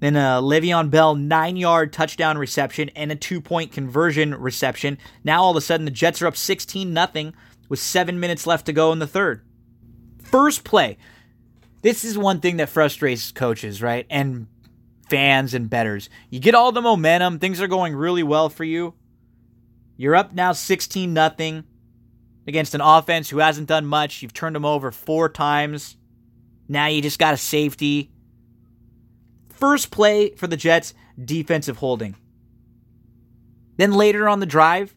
[0.00, 4.98] Then a Le'Veon Bell nine yard touchdown reception and a two point conversion reception.
[5.22, 7.32] Now all of a sudden the Jets are up 16 0
[7.68, 9.46] with seven minutes left to go in the third.
[10.20, 10.98] First play.
[11.82, 14.06] This is one thing that frustrates coaches, right?
[14.10, 14.48] And
[15.12, 16.08] fans and betters.
[16.30, 18.94] You get all the momentum, things are going really well for you.
[19.96, 21.62] You're up now 16 0
[22.46, 24.22] against an offense who hasn't done much.
[24.22, 25.96] You've turned them over four times.
[26.66, 28.12] Now you just got a safety
[29.62, 30.92] First play for the Jets,
[31.24, 32.16] defensive holding.
[33.76, 34.92] Then later on the drive,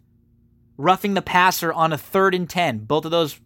[0.76, 2.80] roughing the passer on a third and 10.
[2.86, 3.40] Both of those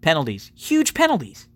[0.00, 0.50] penalties.
[0.56, 1.46] Huge penalties.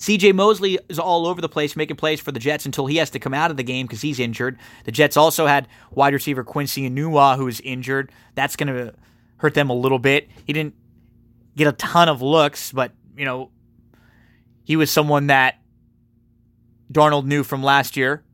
[0.00, 3.10] CJ Mosley is all over the place making plays for the Jets until he has
[3.10, 4.58] to come out of the game because he's injured.
[4.84, 8.10] The Jets also had wide receiver Quincy Enunwa who's injured.
[8.34, 8.94] That's going to
[9.36, 10.28] hurt them a little bit.
[10.46, 10.74] He didn't
[11.54, 13.50] get a ton of looks, but, you know,
[14.64, 15.60] he was someone that
[16.90, 18.24] Darnold knew from last year.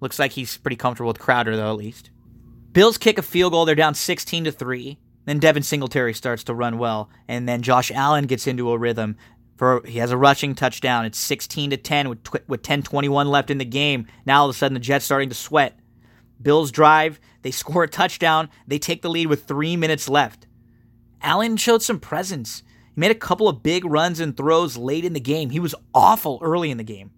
[0.00, 2.10] Looks like he's pretty comfortable with Crowder, though, at least.
[2.72, 3.66] Bills kick a field goal.
[3.66, 4.98] They're down 16 to 3.
[5.26, 7.08] Then Devin Singletary starts to run well.
[7.28, 9.16] And then Josh Allen gets into a rhythm.
[9.56, 11.04] For He has a rushing touchdown.
[11.04, 14.06] It's 16 to 10 with, tw- with 10 21 left in the game.
[14.26, 15.78] Now all of a sudden the Jets starting to sweat.
[16.40, 17.20] Bills drive.
[17.42, 18.48] They score a touchdown.
[18.66, 20.46] They take the lead with three minutes left.
[21.22, 22.62] Allen showed some presence.
[22.94, 25.50] He made a couple of big runs and throws late in the game.
[25.50, 27.10] He was awful early in the game.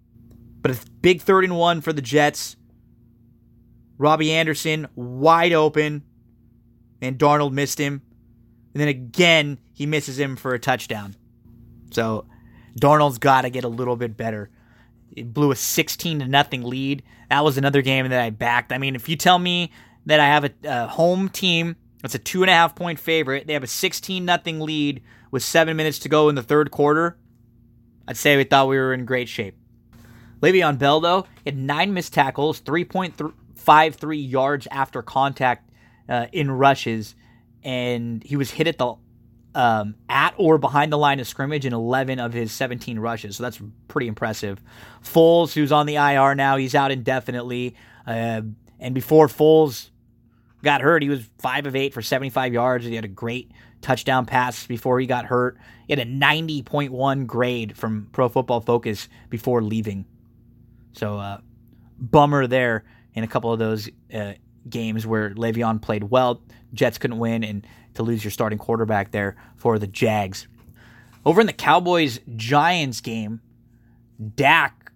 [0.61, 2.55] But a big third and one for the Jets.
[3.97, 6.03] Robbie Anderson wide open,
[7.01, 8.01] and Darnold missed him.
[8.73, 11.15] And then again, he misses him for a touchdown.
[11.91, 12.25] So
[12.79, 14.49] Darnold's got to get a little bit better.
[15.15, 17.03] It blew a 16 to nothing lead.
[17.29, 18.71] That was another game that I backed.
[18.71, 19.71] I mean, if you tell me
[20.05, 23.47] that I have a, a home team that's a two and a half point favorite,
[23.47, 27.17] they have a 16 nothing lead with seven minutes to go in the third quarter,
[28.07, 29.57] I'd say we thought we were in great shape.
[30.41, 35.69] Le'Veon Bell, though, had nine missed tackles, 3.53 yards after contact
[36.07, 37.15] uh, in rushes,
[37.63, 38.95] and he was hit at the
[39.57, 43.37] um, at or behind the line of scrimmage in 11 of his 17 rushes.
[43.37, 44.61] So that's pretty impressive.
[45.03, 47.75] Foles, who's on the IR now, he's out indefinitely.
[48.05, 48.41] Uh,
[48.79, 49.89] and before Foles
[50.63, 52.85] got hurt, he was 5 of 8 for 75 yards.
[52.85, 55.57] He had a great touchdown pass before he got hurt.
[55.87, 60.05] He had a 90.1 grade from Pro Football Focus before leaving.
[60.93, 61.39] So, uh,
[61.97, 62.83] bummer there
[63.15, 64.33] in a couple of those uh,
[64.69, 66.43] games where Le'Veon played well.
[66.73, 67.65] Jets couldn't win, and
[67.97, 70.47] to lose your starting quarterback there for the Jags.
[71.25, 73.41] Over in the Cowboys Giants game,
[74.35, 74.91] Dak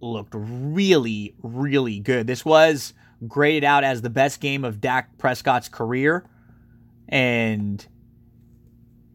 [0.00, 2.26] looked really, really good.
[2.26, 2.94] This was
[3.26, 6.24] graded out as the best game of Dak Prescott's career.
[7.08, 7.84] And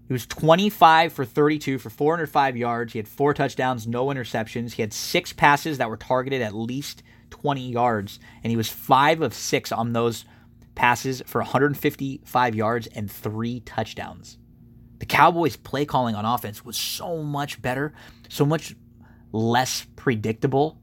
[0.08, 2.94] he was 25 for 32 for 405 yards.
[2.94, 4.74] He had four touchdowns, no interceptions.
[4.74, 8.20] He had six passes that were targeted at least 20 yards.
[8.44, 10.26] And he was five of six on those
[10.76, 14.38] passes for 155 yards and three touchdowns.
[15.00, 17.94] The Cowboys' play calling on offense was so much better,
[18.30, 18.76] so much
[19.32, 20.80] less predictable.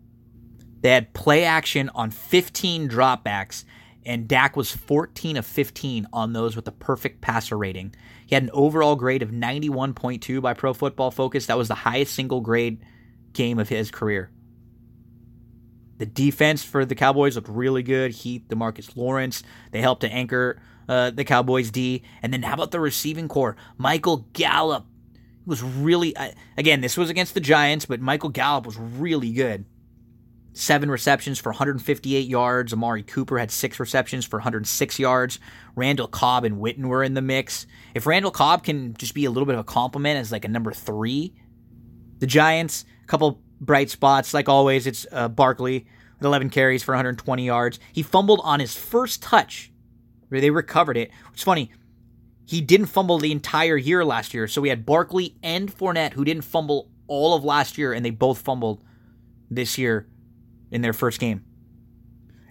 [0.83, 3.65] They had play action on 15 dropbacks,
[4.05, 7.95] and Dak was 14 of 15 on those with a perfect passer rating.
[8.27, 11.47] He had an overall grade of 91.2 by Pro Football Focus.
[11.47, 12.85] That was the highest single grade
[13.33, 14.31] game of his career.
[16.01, 18.13] The defense for the Cowboys looked really good.
[18.13, 20.59] Heath, Demarcus Lawrence, they helped to anchor
[20.89, 22.05] uh, the Cowboys D.
[22.23, 23.55] And then how about the receiving corps?
[23.77, 24.87] Michael Gallup
[25.45, 29.67] was really, uh, again, this was against the Giants, but Michael Gallup was really good.
[30.55, 32.73] Seven receptions for 158 yards.
[32.73, 35.39] Amari Cooper had six receptions for 106 yards.
[35.77, 37.67] Randall Cobb and Witten were in the mix.
[37.95, 40.49] If Randall Cobb can just be a little bit of a complement as like a
[40.49, 41.35] number three,
[42.21, 44.35] the Giants, a couple bright spots.
[44.35, 45.87] Like always, it's uh, Barkley
[46.19, 47.79] with 11 carries for 120 yards.
[47.93, 49.73] He fumbled on his first touch.
[50.31, 51.11] They recovered it.
[51.33, 51.73] It's funny.
[52.47, 54.49] He didn't fumble the entire year last year.
[54.49, 58.11] So we had Barkley and Fournette who didn't fumble all of last year, and they
[58.11, 58.83] both fumbled
[59.51, 60.07] this year
[60.71, 61.45] in their first game.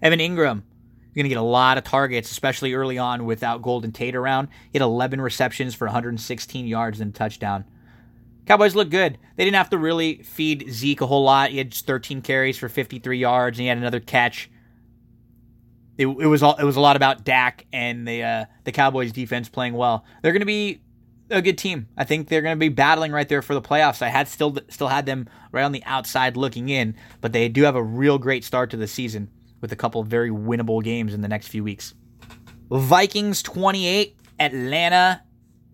[0.02, 3.92] Evan Engram is going to get a lot of targets, especially early on without Golden
[3.92, 4.50] Tate around.
[4.72, 7.66] He had 11 receptions for 116 yards and a touchdown.
[8.50, 9.20] Cowboys look good.
[9.36, 11.52] They didn't have to really feed Zeke a whole lot.
[11.52, 14.50] He had just 13 carries for 53 yards, and he had another catch.
[16.00, 19.12] It, it was all, it was a lot about Dak and the uh, the Cowboys
[19.12, 20.04] defense playing well.
[20.24, 20.82] They're going to be
[21.30, 21.90] a good team.
[21.96, 24.02] I think they're going to be battling right there for the playoffs.
[24.02, 27.62] I had still still had them right on the outside looking in, but they do
[27.64, 29.30] have a real great start to the season
[29.62, 31.94] with a couple very winnable games in the next few weeks.
[32.72, 35.22] Vikings 28, Atlanta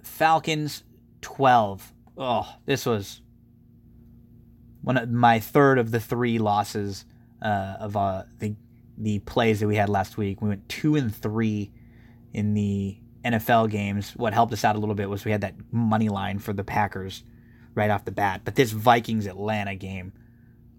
[0.04, 0.84] Falcons
[1.22, 3.22] 12 oh, this was
[4.82, 7.06] one of my third of the three losses
[7.42, 8.56] uh, of uh, the
[8.98, 10.42] the plays that we had last week.
[10.42, 11.72] We went two and three
[12.34, 14.12] in the NFL games.
[14.16, 16.64] What helped us out a little bit was we had that money line for the
[16.64, 17.24] Packers
[17.74, 18.42] right off the bat.
[18.46, 20.14] But this Vikings Atlanta game,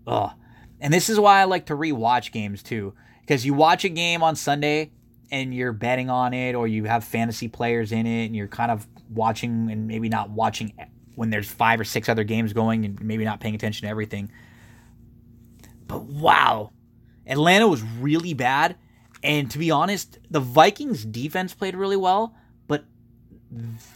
[0.06, 0.32] oh,
[0.80, 4.22] and this is why I like to rewatch games too, because you watch a game
[4.22, 4.92] on Sunday
[5.30, 8.70] and you're betting on it, or you have fantasy players in it, and you're kind
[8.70, 10.72] of watching and maybe not watching
[11.16, 14.30] when there's five or six other games going and maybe not paying attention to everything.
[15.88, 16.72] But wow,
[17.26, 18.76] Atlanta was really bad.
[19.22, 22.34] And to be honest, the Vikings defense played really well,
[22.68, 22.84] but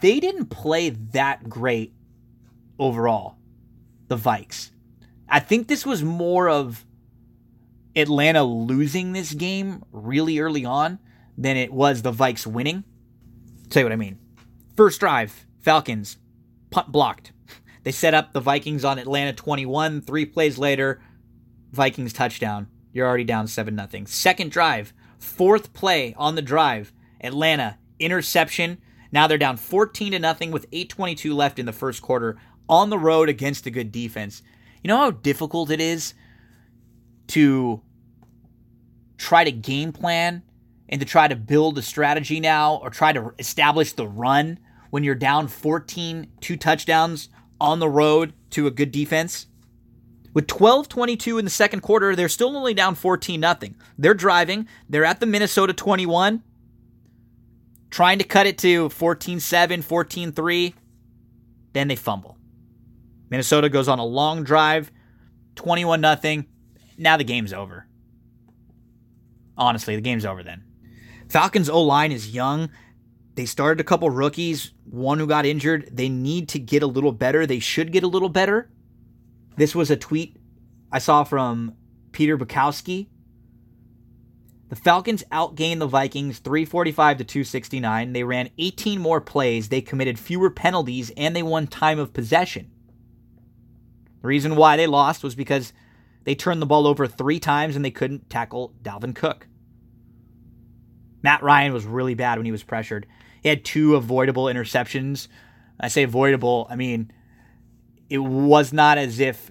[0.00, 1.92] they didn't play that great
[2.78, 3.36] overall.
[4.08, 4.70] The Vikes.
[5.28, 6.84] I think this was more of
[7.94, 10.98] Atlanta losing this game really early on
[11.38, 12.82] than it was the Vikes winning.
[13.62, 14.18] I'll tell you what I mean.
[14.74, 16.16] First drive, Falcons
[16.70, 17.32] punt blocked.
[17.82, 20.02] They set up the Vikings on Atlanta 21.
[20.02, 21.00] Three plays later,
[21.72, 22.68] Vikings touchdown.
[22.92, 24.04] You're already down 7 0.
[24.04, 28.78] Second drive, fourth play on the drive, Atlanta interception.
[29.12, 32.36] Now they're down 14 to nothing with 8:22 left in the first quarter
[32.68, 34.42] on the road against a good defense.
[34.82, 36.14] You know how difficult it is
[37.28, 37.82] to
[39.18, 40.42] try to game plan
[40.88, 44.58] and to try to build a strategy now or try to establish the run
[44.90, 47.28] when you're down 14, two touchdowns
[47.60, 49.46] on the road to a good defense.
[50.32, 53.74] With 12-22 in the second quarter, they're still only down 14 nothing.
[53.98, 54.68] They're driving.
[54.88, 56.42] They're at the Minnesota 21,
[57.90, 60.74] trying to cut it to 14-7, 14-3.
[61.72, 62.36] Then they fumble.
[63.28, 64.90] Minnesota goes on a long drive,
[65.56, 66.46] 21 nothing.
[66.96, 67.86] Now the game's over.
[69.56, 70.64] Honestly, the game's over then.
[71.28, 72.70] Falcons O line is young.
[73.40, 75.88] They started a couple rookies, one who got injured.
[75.90, 77.46] They need to get a little better.
[77.46, 78.70] They should get a little better.
[79.56, 80.36] This was a tweet
[80.92, 81.74] I saw from
[82.12, 83.08] Peter Bukowski.
[84.68, 88.12] The Falcons outgained the Vikings 345 to 269.
[88.12, 92.70] They ran 18 more plays, they committed fewer penalties, and they won time of possession.
[94.20, 95.72] The reason why they lost was because
[96.24, 99.46] they turned the ball over three times and they couldn't tackle Dalvin Cook.
[101.22, 103.06] Matt Ryan was really bad when he was pressured.
[103.42, 105.28] He had two avoidable interceptions.
[105.78, 107.10] I say avoidable, I mean,
[108.08, 109.50] it was not as if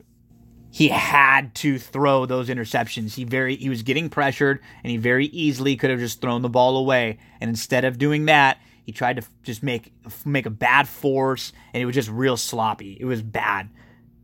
[0.71, 3.15] he had to throw those interceptions.
[3.15, 6.49] He very he was getting pressured and he very easily could have just thrown the
[6.49, 7.17] ball away.
[7.41, 8.59] And instead of doing that,
[8.89, 9.93] He tried to just make
[10.25, 12.97] make a bad force, and it was just real sloppy.
[12.99, 13.69] It was bad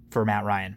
[0.10, 0.76] for Matt Ryan.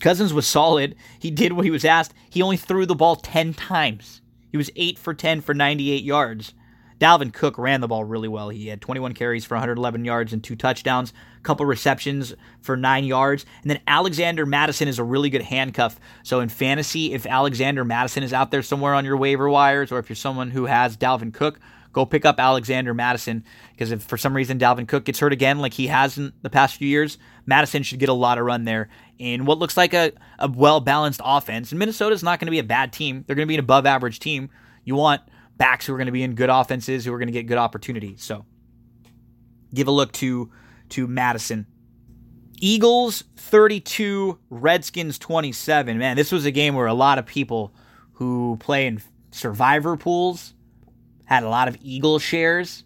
[0.00, 0.96] Cousins was solid.
[1.20, 2.14] He did what he was asked.
[2.28, 4.22] He only threw the ball 10 times.
[4.50, 6.52] He was 8 for 10 for 98 yards.
[6.98, 8.48] Dalvin Cook ran the ball really well.
[8.48, 13.04] He had 21 carries for 111 yards and two touchdowns, a couple receptions for nine
[13.04, 13.46] yards.
[13.62, 15.98] And then Alexander Mattison is a really good handcuff.
[16.22, 19.98] So in fantasy, if Alexander Mattison is out there somewhere on your waiver wires, or
[19.98, 21.60] if you're someone who has Dalvin Cook,
[21.92, 25.58] go pick up Alexander Mattison because if for some reason Dalvin Cook gets hurt again,
[25.58, 28.64] like he has in the past few years, Mattison should get a lot of run
[28.64, 28.88] there
[29.18, 31.70] in what looks like a, a well balanced offense.
[31.70, 33.24] And Minnesota's not going to be a bad team.
[33.26, 34.50] They're going to be an above average team.
[34.84, 35.22] You want
[35.58, 37.58] backs who are going to be in good offenses who are going to get good
[37.58, 38.22] opportunities.
[38.22, 38.46] So
[39.74, 40.50] give a look to
[40.90, 41.66] to Mattison.
[42.60, 45.98] Eagles 32, Redskins 27.
[45.98, 47.74] Man, this was a game where a lot of people
[48.14, 49.00] who play in
[49.30, 50.54] survivor pools
[51.26, 52.84] had a lot of Eagle shares.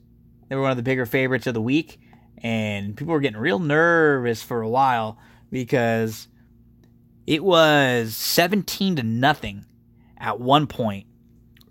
[0.48, 2.00] They were one of the bigger favorites of the week,
[2.38, 5.16] and people were getting real nervous for a while
[5.50, 6.28] because
[7.26, 9.64] it was 17 to nothing
[10.18, 11.06] at one point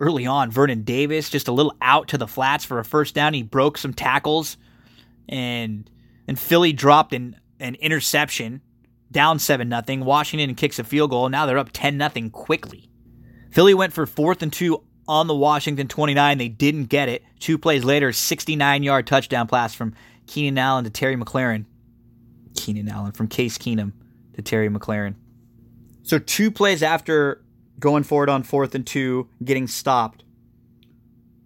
[0.00, 0.50] early on.
[0.50, 3.34] Vernon Davis just a little out to the flats for a first down.
[3.34, 4.56] He broke some tackles,
[5.28, 5.88] and
[6.26, 8.60] and Philly dropped an an interception,
[9.10, 10.04] down seven nothing.
[10.04, 11.28] Washington kicks a field goal.
[11.28, 12.88] Now they're up ten nothing quickly.
[13.50, 16.38] Philly went for fourth and two on the Washington 29.
[16.38, 17.22] They didn't get it.
[17.38, 19.94] Two plays later, 69 yard touchdown pass from
[20.26, 21.66] Keenan Allen to Terry McLaurin.
[22.54, 23.92] Keenan Allen from Case Keenum
[24.34, 25.14] to Terry McLaurin.
[26.02, 27.41] So two plays after
[27.82, 30.22] going forward on fourth and two, getting stopped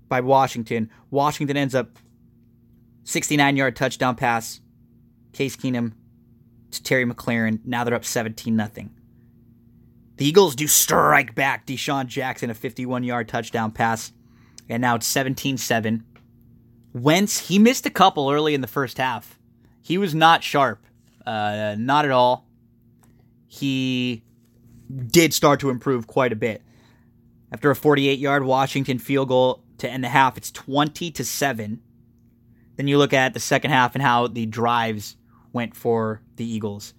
[0.06, 0.90] by Washington.
[1.10, 1.98] Washington ends up
[3.04, 4.60] 69 yard touchdown pass.
[5.32, 5.92] Case Keenum
[6.70, 7.60] to Terry McLaurin.
[7.64, 8.90] Now they're up 17 nothing.
[10.18, 14.12] The Eagles do strike back DeSean Jackson a 51 yard touchdown pass.
[14.68, 16.04] And now it's 17 7.
[16.92, 19.38] Wentz, he missed a couple early in the first half.
[19.82, 20.84] He was not sharp.
[21.24, 22.46] Uh, not at all.
[23.46, 24.22] He
[25.06, 26.62] did start to improve quite a bit.
[27.52, 31.80] After a 48 yard Washington field goal to end the half, it's 20 to 7.
[32.76, 35.16] Then you look at the second half and how the drives
[35.52, 36.92] went for the Eagles.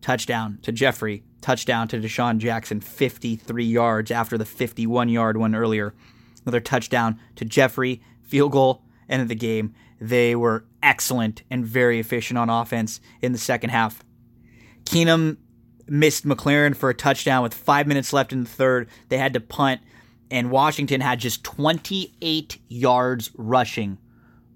[0.00, 5.94] Touchdown to Jeffery, touchdown to DeSean Jackson, 53 yards after the 51 yard one earlier.
[6.44, 9.74] Another touchdown to Jeffery, field goal, end of the game.
[10.00, 14.04] They were excellent and very efficient on offense in the second half.
[14.84, 15.38] Keenum
[15.88, 18.88] missed McLaurin for a touchdown with five minutes left in the third.
[19.08, 19.80] They had to punt,
[20.30, 23.98] and Washington had just 28 yards rushing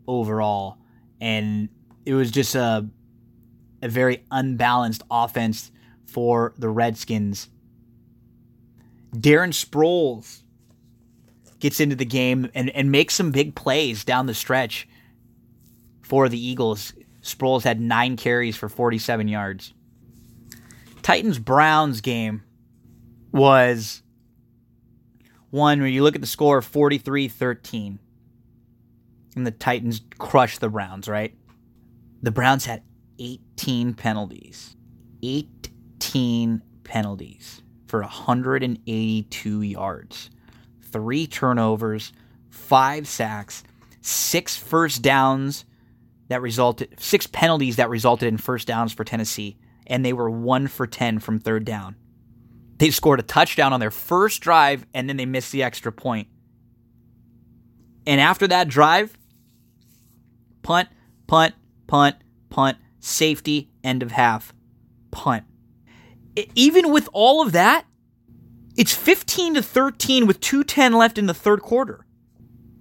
[0.06, 0.78] overall.
[1.20, 1.68] And
[2.06, 2.88] it was just a,
[3.82, 5.70] a very unbalanced offense
[6.06, 7.48] for the Redskins.
[9.14, 10.42] Darren Sproles
[11.60, 14.88] gets into the game and, and makes some big plays down the stretch
[16.02, 16.92] for the Eagles.
[17.22, 19.74] Sproles had nine carries for 47 yards.
[21.08, 22.42] Titans Browns game
[23.32, 24.02] was
[25.48, 27.98] one where you look at the score 43 13.
[29.34, 31.34] And the Titans crushed the Browns, right?
[32.20, 32.82] The Browns had
[33.18, 34.76] 18 penalties.
[35.22, 40.28] 18 penalties for 182 yards,
[40.92, 42.12] three turnovers,
[42.50, 43.64] five sacks,
[44.02, 45.64] six first downs
[46.28, 49.56] that resulted, six penalties that resulted in first downs for Tennessee,
[49.88, 51.96] and they were one for 10 from third down.
[52.76, 56.28] They scored a touchdown on their first drive, and then they missed the extra point.
[58.06, 59.18] And after that drive,
[60.62, 60.88] punt,
[61.26, 61.54] punt,
[61.86, 62.16] punt,
[62.50, 64.54] punt, safety, end of half,
[65.10, 65.44] punt.
[66.54, 67.84] Even with all of that,
[68.76, 72.06] it's 15 to 13 with 210 left in the third quarter.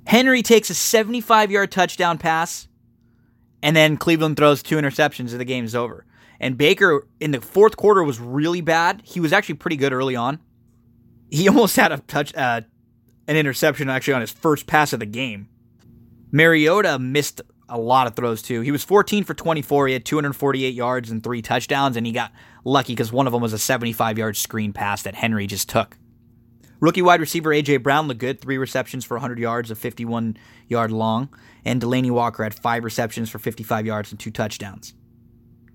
[0.05, 2.67] Henry takes a 75 yard touchdown pass,
[3.63, 6.05] and then Cleveland throws two interceptions and the game's over.
[6.39, 9.01] And Baker in the fourth quarter was really bad.
[9.03, 10.39] He was actually pretty good early on.
[11.29, 12.61] He almost had a touch, uh,
[13.27, 15.49] an interception actually on his first pass of the game.
[16.31, 18.61] Mariota missed a lot of throws too.
[18.61, 19.87] He was 14 for 24.
[19.87, 22.31] He had 248 yards and three touchdowns, and he got
[22.63, 25.97] lucky because one of them was a 75 yard screen pass that Henry just took.
[26.79, 27.77] Rookie wide receiver A.J.
[27.77, 31.29] Brown looked good, three receptions for 100 yards, a 51 yard long,
[31.65, 34.93] and Delanie Walker had five receptions for 55 yards and two touchdowns.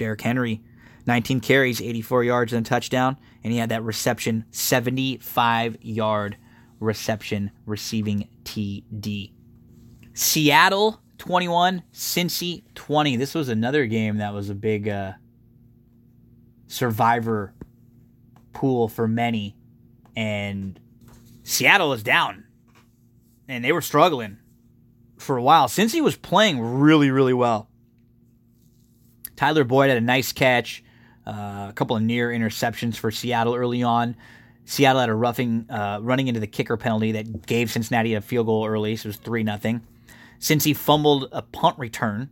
[0.03, 0.61] Derrick Henry,
[1.07, 3.17] 19 carries, 84 yards, and a touchdown.
[3.45, 6.37] And he had that reception, 75 yard
[6.81, 9.33] reception receiving TD.
[10.13, 13.15] Seattle 21, Cincy 20.
[13.15, 15.13] This was another game that was a big uh,
[16.67, 17.55] survivor
[18.53, 19.57] pool for many.
[20.17, 20.81] And
[21.45, 22.43] Seattle was down.
[23.47, 24.39] And they were struggling.
[25.17, 25.69] for a while.
[25.69, 27.69] He was playing really, really well.
[29.37, 30.83] Tyler Boyd had a nice catch,
[31.27, 34.17] uh, a couple of near interceptions for Seattle early on.
[34.65, 38.47] Seattle had a roughing, uh, running into the kicker penalty that gave Cincinnati a field
[38.47, 39.83] goal early, so it was three nothing.
[40.39, 42.31] Cincy fumbled a punt return,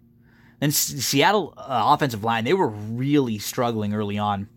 [0.60, 4.48] then Seattle uh, offensive line they were really struggling early on.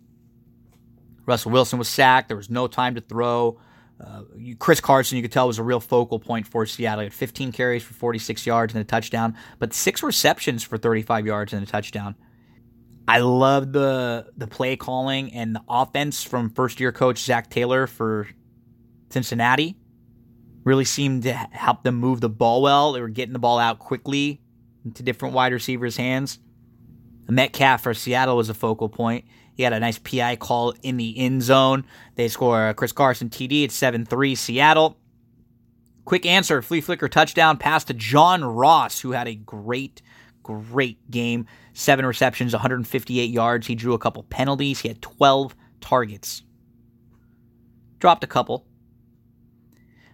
[1.25, 2.27] Russell Wilson was sacked.
[2.27, 3.57] There was no time to throw.
[4.03, 4.23] Uh,
[4.59, 7.01] Chris Carson, you could tell, was a real focal point for Seattle.
[7.01, 11.25] He had 15 carries for 46 yards and a touchdown, but six receptions for 35
[11.25, 12.15] yards and a touchdown.
[13.07, 17.87] I love the the play calling and the offense from first year coach Zac Taylor
[17.87, 18.27] for
[19.09, 19.77] Cincinnati.
[20.63, 22.93] Really seemed to help them move the ball well.
[22.93, 24.41] They were getting the ball out quickly
[24.85, 26.39] into different wide receivers' hands.
[27.27, 29.25] Metcalf for Seattle was a focal point.
[29.55, 31.85] He had a nice PI call in the end zone.
[32.15, 33.65] They score a Chris Carson TD.
[33.65, 34.97] It's 7 3 Seattle.
[36.05, 40.01] Quick answer flea flicker touchdown pass to John Ross, who had a great,
[40.41, 41.45] great game.
[41.73, 43.67] Seven receptions, 158 yards.
[43.67, 44.79] He drew a couple penalties.
[44.79, 46.43] He had 12 targets.
[47.99, 48.65] Dropped a couple.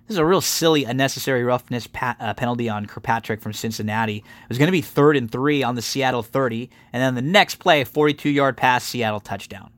[0.07, 4.17] This is a real silly, unnecessary roughness pa- uh, penalty on Kirkpatrick from Cincinnati.
[4.17, 7.21] It was going to be third and three on the Seattle 30, and then the
[7.21, 9.69] next play, 42 yard pass, Seattle touchdown.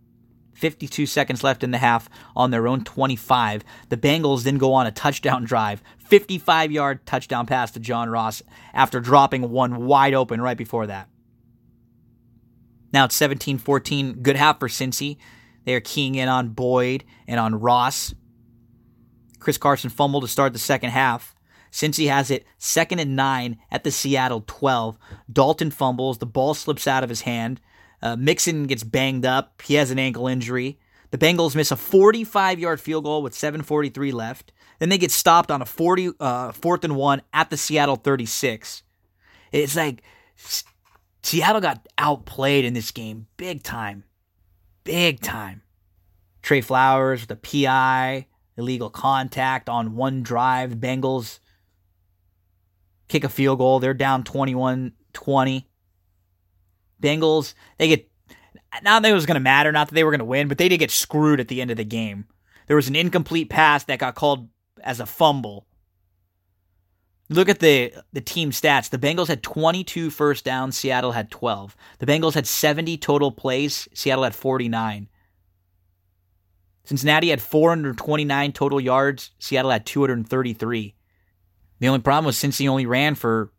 [0.53, 3.63] 52 seconds left in the half on their own 25.
[3.89, 8.41] The Bengals then go on a touchdown drive, 55 yard touchdown pass to John Ross
[8.73, 11.09] after dropping one wide open right before that.
[12.93, 14.21] Now it's 17 14.
[14.21, 15.17] Good half for Cincy.
[15.65, 18.13] They are keying in on Boyd and on Ross.
[19.39, 21.35] Chris Carson fumbled to start the second half.
[21.71, 24.97] He has it second and nine at the Seattle 12,
[25.31, 26.17] Dalton fumbles.
[26.17, 27.61] The ball slips out of his hand.
[28.01, 29.61] Uh, Mixon gets banged up.
[29.61, 30.79] He has an ankle injury.
[31.11, 34.51] The Bengals miss a 45 yard field goal with 7.43 left.
[34.79, 38.83] Then they get stopped on a 40, uh, fourth and one at the Seattle 36.
[39.51, 40.01] It's like
[41.23, 44.03] Seattle got outplayed in this game big time.
[44.83, 45.61] Big time.
[46.41, 50.71] Tre Flowers, the PI, illegal contact on one drive.
[50.75, 51.39] Bengals
[53.07, 53.79] kick a field goal.
[53.79, 55.67] They're down 21 20.
[57.01, 58.09] Bengals, they get,
[58.83, 60.57] not that it was going to matter, not that they were going to win, but
[60.57, 62.25] they did get screwed at the end of the game.
[62.67, 64.49] There was an incomplete pass that got called
[64.83, 65.67] as a fumble.
[67.31, 68.89] Look at the the team stats.
[68.89, 71.77] The Bengals had 22 first downs, Seattle had 12.
[71.99, 75.07] The Bengals had 70 total plays, Seattle had 49.
[76.83, 79.31] Cincinnati had 429 total yards.
[79.39, 80.95] Seattle had 233.
[81.79, 83.53] The only problem was Cincy only ran for.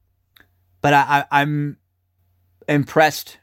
[0.83, 1.79] But I, I, I'm
[2.69, 3.39] impressed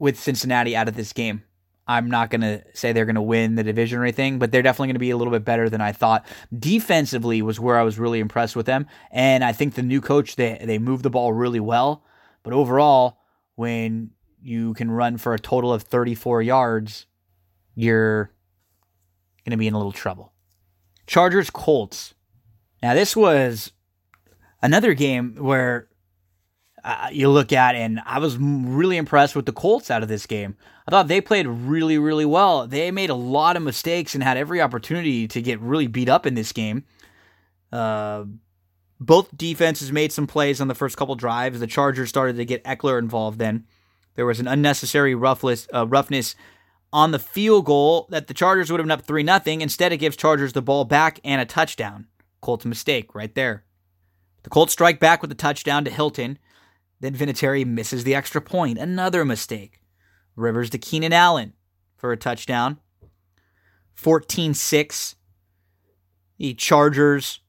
[0.00, 1.44] with Cincinnati out of this game.
[1.90, 4.62] I'm not going to say they're going to win the division or anything, but they're
[4.62, 6.24] definitely going to be a little bit better than I thought.
[6.56, 10.36] Defensively was where I was really impressed with them, and I think the new coach
[10.36, 12.04] they they moved the ball really well.
[12.44, 13.18] But overall,
[13.56, 17.06] when you can run for a total of 34 yards,
[17.74, 18.32] you're
[19.44, 20.32] going to be in a little trouble.
[21.08, 22.14] Chargers Colts.
[22.84, 23.72] Now, this was
[24.62, 25.88] another game where
[26.84, 30.26] uh, you look at, and I was really impressed with the Colts out of this
[30.26, 30.56] game.
[30.86, 32.66] I thought they played really, really well.
[32.66, 36.26] They made a lot of mistakes and had every opportunity to get really beat up
[36.26, 36.84] in this game.
[37.72, 38.24] Uh,
[38.98, 41.60] both defenses made some plays on the first couple drives.
[41.60, 43.66] The Chargers started to get Ekeler involved then.
[44.14, 46.34] There was an unnecessary roughness, uh, roughness
[46.92, 49.40] on the field goal that the Chargers would have been up 3 0.
[49.60, 52.06] Instead, it gives Chargers the ball back and a touchdown.
[52.40, 53.64] Colts mistake right there.
[54.42, 56.38] The Colts strike back with a touchdown to Hilton.
[57.00, 58.78] Then Vinatieri misses the extra point.
[58.78, 59.80] Another mistake.
[60.36, 61.54] Rivers to Keenan Allen
[61.96, 62.78] for a touchdown.
[63.94, 65.16] 14 6.
[66.38, 67.40] The Chargers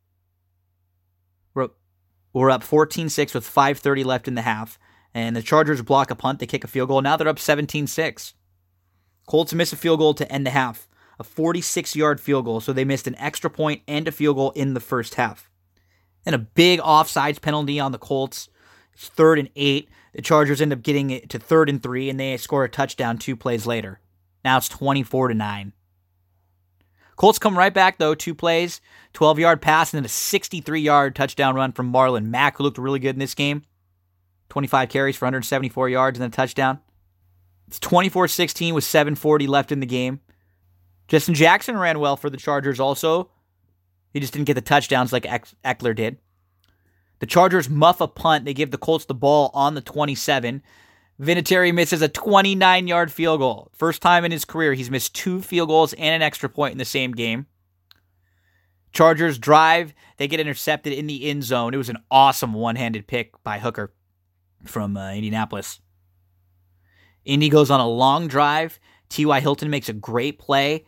[1.53, 4.79] were, up 14 6 with 5.30 left in the half.
[5.13, 6.39] And the Chargers block a punt.
[6.39, 7.01] They kick a field goal.
[7.01, 8.33] Now they're up 17 6.
[9.27, 10.87] Colts miss a field goal to end the half,
[11.19, 14.51] a 46 yard field goal, so they missed an extra point and a field goal
[14.51, 15.49] in the first half.
[16.25, 18.49] And a big offsides penalty on the Colts.
[19.09, 19.89] Third and eight.
[20.13, 23.17] The Chargers end up getting it to third and three, and they score a touchdown
[23.17, 23.99] two plays later.
[24.43, 25.73] Now it's 24 to 9.
[27.15, 28.81] Colts come right back, though, two plays,
[29.13, 32.77] 12 yard pass, and then a 63 yard touchdown run from Marlon Mack, who looked
[32.77, 33.63] really good in this game.
[34.49, 36.79] 25 carries for 174 yards and a touchdown.
[37.67, 40.19] It's 24 16 with 740 left in the game.
[41.07, 43.29] Justin Jackson ran well for the Chargers also.
[44.13, 46.17] He just didn't get the touchdowns like Ekeler did.
[47.21, 48.45] The Chargers muff a punt.
[48.45, 50.63] They give the Colts the ball on the 27.
[51.21, 53.69] Vinatieri misses a 29 yard field goal.
[53.73, 56.79] First time in his career, he's missed two field goals and an extra point in
[56.79, 57.45] the same game.
[58.91, 61.75] Chargers drive, they get intercepted in the end zone.
[61.75, 63.93] It was an awesome one handed pick by Hooker
[64.65, 65.79] from uh, Indianapolis.
[67.23, 68.79] Indy goes on a long drive.
[69.09, 69.39] T.Y.
[69.41, 70.85] Hilton makes a great play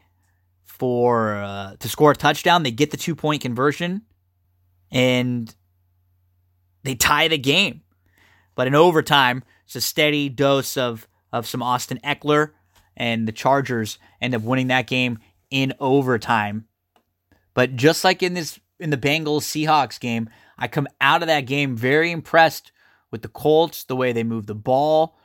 [0.63, 2.63] for uh, to score a touchdown.
[2.63, 4.01] They get the two point conversion
[4.91, 5.53] and
[6.83, 7.81] they tie the game.
[8.55, 12.51] But in overtime, it's a steady dose of of some Austin Ekeler,
[12.95, 15.17] and the Chargers end up winning that game
[15.49, 16.67] in overtime.
[17.53, 21.41] But just like in this in the Bengals Seahawks game, I come out of that
[21.45, 22.71] game very impressed
[23.11, 25.17] with the Colts, the way they moved the ball.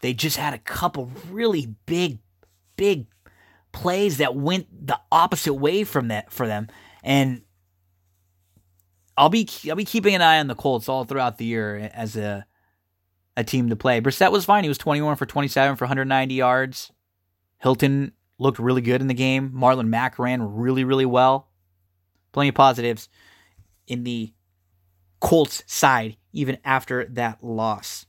[0.00, 2.18] They just had a couple really big,
[2.76, 3.06] big
[3.72, 6.68] plays that went the opposite way from that for them.
[7.02, 7.42] And
[9.20, 12.16] I'll be I'll be keeping an eye on the Colts all throughout the year as
[12.16, 12.46] a
[13.36, 14.00] a team to play.
[14.00, 14.64] Brissett was fine.
[14.64, 16.90] He was 21 for 27 for 190 yards.
[17.58, 19.52] Hilton looked really good in the game.
[19.54, 21.50] Marlon Mack ran really, really well.
[22.32, 23.10] Plenty of positives
[23.86, 24.32] in the
[25.20, 28.06] Colts side, even after that loss.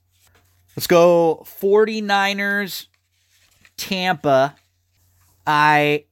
[0.78, 2.88] Let's go 49ers,
[3.76, 4.56] Tampa.
[5.46, 6.06] I.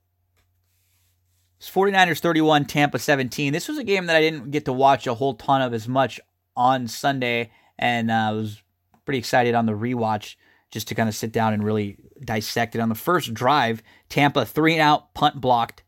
[1.59, 3.51] It's 49ers 31, Tampa 17.
[3.51, 5.89] This was a game that I didn't get to watch a whole ton of as
[5.89, 6.17] much
[6.55, 8.63] on Sunday, and I uh, was
[9.03, 10.35] pretty excited on the rewatch
[10.71, 12.79] just to kind of sit down and really dissect it.
[12.79, 15.83] On the first drive, Tampa three and out, punt blocked.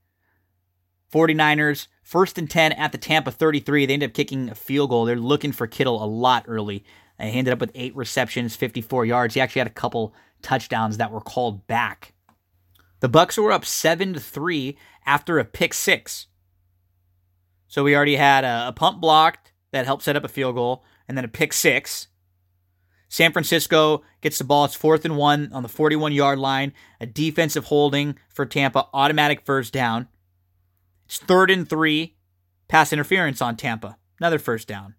[1.13, 3.85] 49ers, first and 10 at the Tampa 33.
[3.85, 5.05] They end up kicking a field goal.
[5.05, 6.83] They're looking for Kittle a lot early.
[7.17, 9.35] He ended up with eight receptions, 54 yards.
[9.35, 12.13] He actually had a couple touchdowns that were called back.
[13.01, 16.27] The Bucks were up 7 to 3 after a pick six.
[17.67, 21.17] So we already had a, a blocked that helped set up a field goal, and
[21.17, 22.07] then a pick six.
[23.07, 24.65] San Francisco gets the ball.
[24.65, 26.73] It's fourth and one on the 41 yard line.
[26.99, 30.07] A defensive holding for Tampa, automatic first down.
[31.05, 32.15] It's third and three,
[32.67, 33.97] pass interference on Tampa.
[34.19, 34.95] Another first down.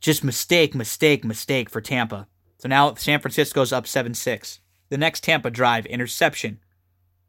[0.00, 2.26] Just mistake, mistake, mistake for Tampa.
[2.58, 4.60] So now San Francisco's up 7 6.
[4.88, 6.58] The next Tampa drive, interception.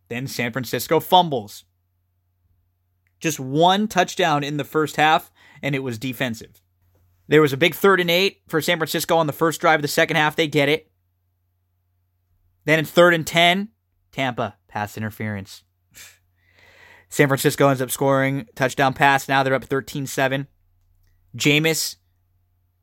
[0.08, 1.66] Then San Francisco fumbles.
[3.20, 6.62] Just one touchdown in the first half, and it was defensive.
[7.28, 9.82] There was a big third and eight for San Francisco on the first drive of
[9.84, 10.36] the second half.
[10.36, 10.90] They get it.
[12.66, 13.70] Then in third and 10,
[14.12, 15.64] Tampa, pass interference.
[17.10, 19.28] San Francisco ends up scoring touchdown pass.
[19.28, 20.48] Now they're up 13 7.
[21.36, 21.98] Jameis,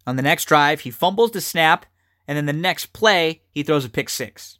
[0.06, 1.86] on the next drive, he fumbles the snap,
[2.28, 4.58] and then the next play, he throws a pick six.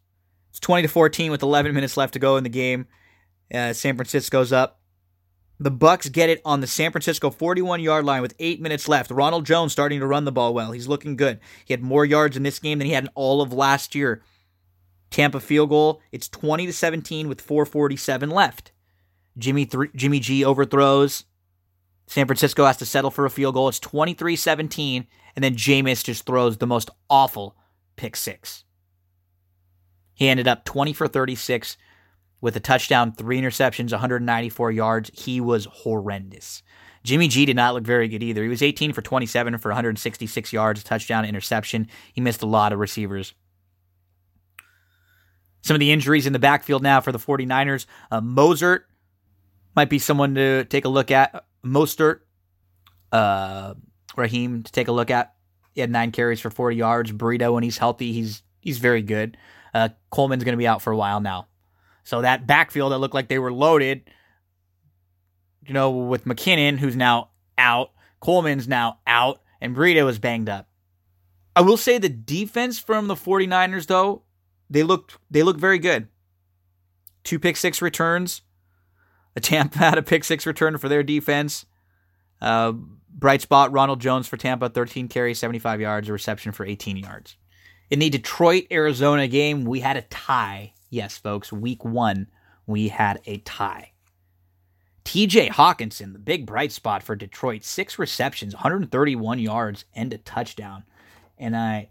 [0.50, 2.86] It's 20 to 14 with 11 minutes left to go in the game.
[3.52, 4.80] Uh, San Francisco's up.
[5.58, 9.10] The Bucks get it on the San Francisco 41 yard line with eight minutes left.
[9.10, 10.72] Ronald Jones starting to run the ball well.
[10.72, 11.40] He's looking good.
[11.64, 14.22] He had more yards in this game than he had in all of last year.
[15.10, 16.02] Tampa field goal.
[16.12, 18.72] It's 20 to 17 with 4:47 left.
[19.38, 21.24] Jimmy th- Jimmy G overthrows.
[22.06, 23.68] San Francisco has to settle for a field goal.
[23.68, 27.56] It's 23-17 and then Jameis just throws the most awful
[27.96, 28.64] pick six.
[30.14, 31.76] He ended up 20 for 36
[32.40, 35.10] with a touchdown, three interceptions, 194 yards.
[35.14, 36.62] He was horrendous.
[37.02, 38.42] Jimmy G did not look very good either.
[38.42, 41.86] He was 18 for 27 for 166 yards, touchdown, interception.
[42.12, 43.34] He missed a lot of receivers.
[45.62, 47.86] Some of the injuries in the backfield now for the 49ers.
[48.10, 48.80] Uh, Mostert
[49.74, 51.44] might be someone to take a look at.
[51.64, 52.20] Mostert,
[53.12, 53.74] uh,
[54.16, 55.34] Raheem to take a look at.
[55.74, 57.12] He had nine carries for 40 yards.
[57.12, 59.36] Breida, when he's healthy, he's he's very good.
[59.74, 61.48] Uh, Coleman's going to be out for a while now.
[62.06, 64.08] So that backfield that looked like they were loaded,
[65.66, 67.90] you know, with McKinnon, who's now out,
[68.20, 70.68] Coleman's now out, and Breida is banged up.
[71.56, 74.22] I will say the defense from the 49ers, though,
[74.70, 76.06] they looked they look very good.
[77.24, 78.42] Two pick six returns.
[79.34, 81.66] A Tampa had a pick six return for their defense.
[82.40, 82.70] Uh,
[83.10, 87.36] bright spot, Ronald Jones for Tampa, 13 carries, 75 yards, a reception for 18 yards.
[87.90, 92.28] In the Detroit Arizona game, we had a tie Yes, folks, week one,
[92.66, 93.92] we had a tie.
[95.04, 100.84] TJ Hockenson, the big bright spot for Detroit, six receptions, 131 yards, and a touchdown.
[101.38, 101.90] And I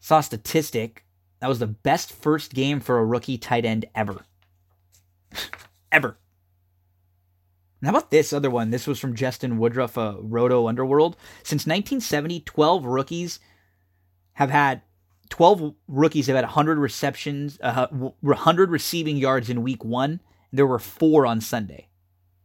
[0.00, 1.04] saw a statistic
[1.40, 4.24] that was the best first game for a rookie tight end ever.
[5.92, 6.16] ever.
[7.80, 8.70] And how about this other one?
[8.70, 11.18] This was from Justin Woodruff, uh, Roto Underworld.
[11.42, 13.40] Since 1970, 12 rookies
[14.32, 14.80] have had
[15.30, 20.20] 12 rookies have had 100 receptions, uh, 100 receiving yards in week one.
[20.52, 21.88] There were four on Sunday.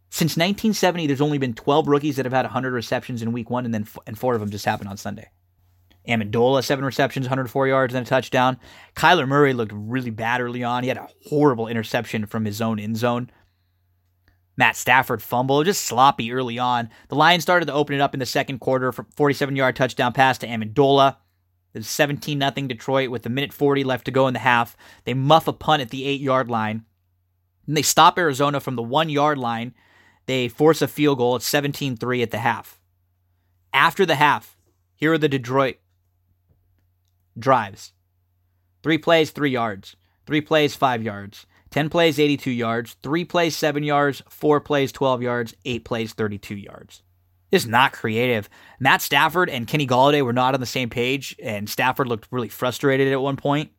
[0.10, 3.66] Since 1970, there's only been 12 rookies that have had 100 receptions in week one,
[3.66, 5.30] and then f- and four of them just happened on Sunday.
[6.08, 8.58] Amendola, seven receptions, 104 yards, and a touchdown.
[8.96, 10.82] Kyler Murray looked really bad early on.
[10.82, 13.30] He had a horrible interception from his own end zone.
[14.58, 16.90] Matt Stafford fumble, just sloppy early on.
[17.08, 20.12] The Lions started to open it up in the second quarter from 47 yard touchdown
[20.12, 21.18] pass to Amendola.
[21.74, 24.76] It was 17 0 Detroit with a minute 40 left to go in the half.
[25.04, 26.86] They muff a punt at the eight yard line.
[27.68, 29.76] And they stop Arizona from the one yard line.
[30.26, 32.80] They force a field goal at 17 3 at the half.
[33.74, 34.58] After the half,
[34.96, 35.78] here are the Detroit
[37.38, 37.94] drives
[38.84, 39.96] three plays, three yards,
[40.26, 45.22] three plays, five yards, 10 plays, 82 yards, three plays, seven yards, four plays, 12
[45.22, 47.04] yards, eight plays, 32 yards.
[47.52, 48.50] It's not creative.
[48.80, 52.50] Matt Stafford and Kenny Golladay were not on the same page, and Stafford looked really
[52.50, 53.72] frustrated at one point.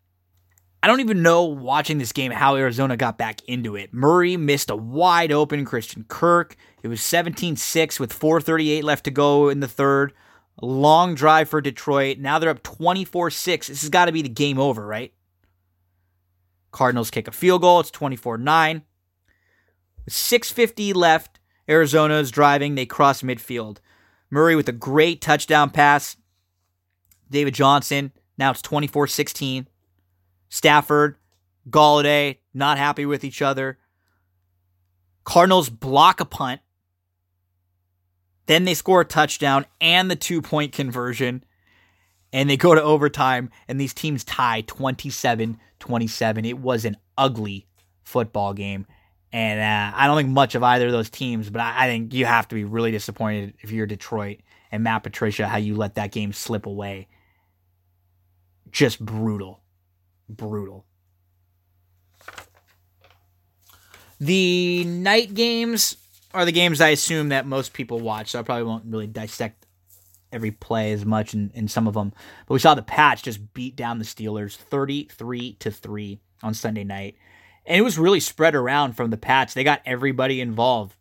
[0.82, 3.92] I don't even know watching this game how Arizona got back into it.
[3.92, 6.56] Murray missed a wide open Christian Kirk.
[6.82, 10.14] It was 17 6 with 4.38 left to go in the third.
[10.62, 12.18] A long drive for Detroit.
[12.18, 13.68] Now they're up 24 6.
[13.68, 15.12] This has got to be the game over, right?
[16.70, 17.80] Cardinals kick a field goal.
[17.80, 18.82] It's 24 9.
[20.06, 21.39] With 6.50 left,
[21.70, 22.74] Arizona is driving.
[22.74, 23.78] They cross midfield.
[24.28, 26.16] Murray with a great touchdown pass.
[27.30, 28.12] David Johnson.
[28.36, 29.68] Now it's 24 16.
[30.48, 31.16] Stafford,
[31.68, 33.78] Golladay, not happy with each other.
[35.24, 36.60] Cardinals block a punt.
[38.46, 41.44] Then they score a touchdown and the two point conversion.
[42.32, 46.44] And they go to overtime, and these teams tie 27 27.
[46.44, 47.66] It was an ugly
[48.04, 48.86] football game.
[49.32, 52.12] And uh, I don't think much of either of those teams, but I, I think
[52.12, 54.40] you have to be really disappointed if you're Detroit
[54.72, 57.08] and Matt Patricia, how you let that game slip away.
[58.70, 59.60] Just brutal.
[60.28, 60.84] Brutal.
[64.20, 65.96] The night games
[66.34, 69.66] are the games I assume that most people watch, so I probably won't really dissect
[70.32, 72.12] every play as much in, in some of them.
[72.46, 76.84] But we saw the Pats just beat down the Steelers 33 to 3 on Sunday
[76.84, 77.16] night.
[77.66, 79.54] And it was really spread around from the Pats.
[79.54, 80.96] They got everybody involved.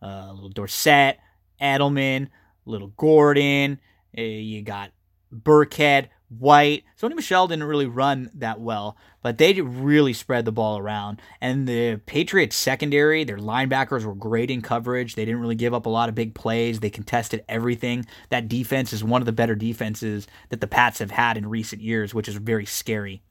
[0.00, 1.18] Uh, little Dorsett,
[1.60, 2.28] Edelman,
[2.66, 3.78] little Gordon.
[4.16, 4.90] Uh, you got
[5.32, 6.84] Burkhead, White.
[7.00, 11.20] Sony Michel didn't really run that well, but they really spread the ball around.
[11.40, 15.14] And the Patriots secondary, their linebackers were great in coverage.
[15.14, 16.80] They didn't really give up a lot of big plays.
[16.80, 18.06] They contested everything.
[18.30, 21.82] That defense is one of the better defenses that the Pats have had in recent
[21.82, 23.22] years, which is very scary.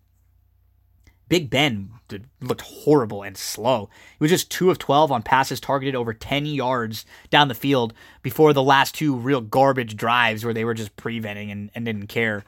[1.31, 1.93] Big Ben
[2.41, 3.89] looked horrible and slow.
[4.09, 7.93] He was just 2 of 12 on passes targeted over 10 yards down the field
[8.21, 12.07] before the last two real garbage drives where they were just preventing and, and didn't
[12.07, 12.43] care.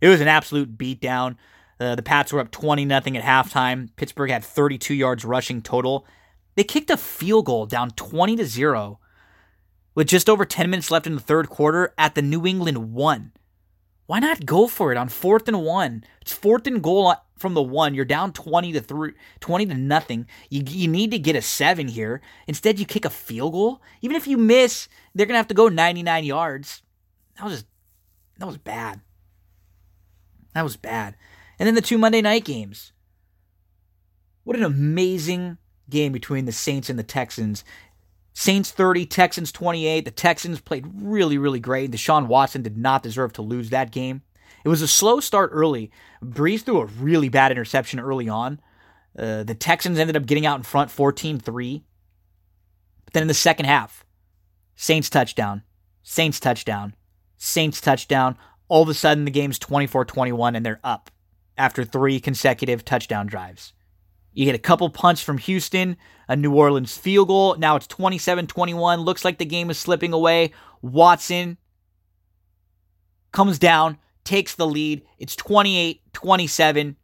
[0.00, 1.36] It was an absolute beatdown.
[1.78, 3.90] Uh, the Pats were up 20 nothing at halftime.
[3.94, 6.04] Pittsburgh had 32 yards rushing total.
[6.56, 8.98] They kicked a field goal down 20 to 0
[9.94, 13.32] with just over 10 minutes left in the third quarter at the New England 1.
[14.06, 16.04] Why not go for it on fourth and 1?
[16.20, 17.14] It's fourth and goal
[17.44, 17.94] from the 1.
[17.94, 20.26] You're down 20 to 3 20 to nothing.
[20.48, 22.22] You you need to get a 7 here.
[22.46, 23.82] Instead you kick a field goal.
[24.00, 26.80] Even if you miss, they're going to have to go 99 yards.
[27.36, 27.66] That was just,
[28.38, 29.02] that was bad.
[30.54, 31.16] That was bad.
[31.58, 32.92] And then the two Monday night games.
[34.44, 35.58] What an amazing
[35.90, 37.62] game between the Saints and the Texans.
[38.32, 40.06] Saints 30, Texans 28.
[40.06, 41.90] The Texans played really, really great.
[41.90, 44.22] Deshaun Watson did not deserve to lose that game.
[44.64, 45.90] It was a slow start early.
[46.22, 48.60] Brees threw a really bad interception early on.
[49.16, 51.84] Uh, the Texans ended up getting out in front 14 3.
[53.04, 54.04] But then in the second half,
[54.74, 55.62] Saints touchdown,
[56.02, 56.94] Saints touchdown,
[57.36, 58.36] Saints touchdown
[58.68, 61.10] all of a sudden the game's 24 21 and they're up
[61.56, 63.72] after three consecutive touchdown drives.
[64.32, 65.96] You get a couple punts from Houston,
[66.26, 67.56] a New Orleans field goal.
[67.56, 69.00] Now it's 27 21.
[69.00, 70.52] Looks like the game is slipping away.
[70.82, 71.56] Watson
[73.30, 75.02] comes down, takes the lead.
[75.18, 76.96] It's 28 27.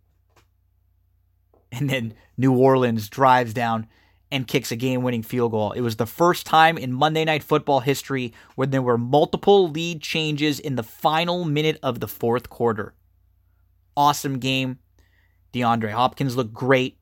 [1.72, 3.86] And then New Orleans drives down
[4.32, 5.72] and kicks a game winning field goal.
[5.72, 10.00] It was the first time in Monday Night Football history where there were multiple lead
[10.00, 12.94] changes in the final minute of the fourth quarter.
[13.96, 14.78] Awesome game.
[15.52, 16.98] DeAndre Hopkins looked great.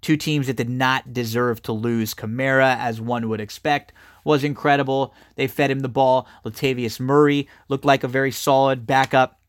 [0.00, 2.14] Two teams that did not deserve to lose.
[2.14, 3.92] Kamara, as one would expect,
[4.26, 5.14] was incredible.
[5.36, 6.26] They fed him the ball.
[6.44, 9.40] Latavius Murray looked like a very solid backup.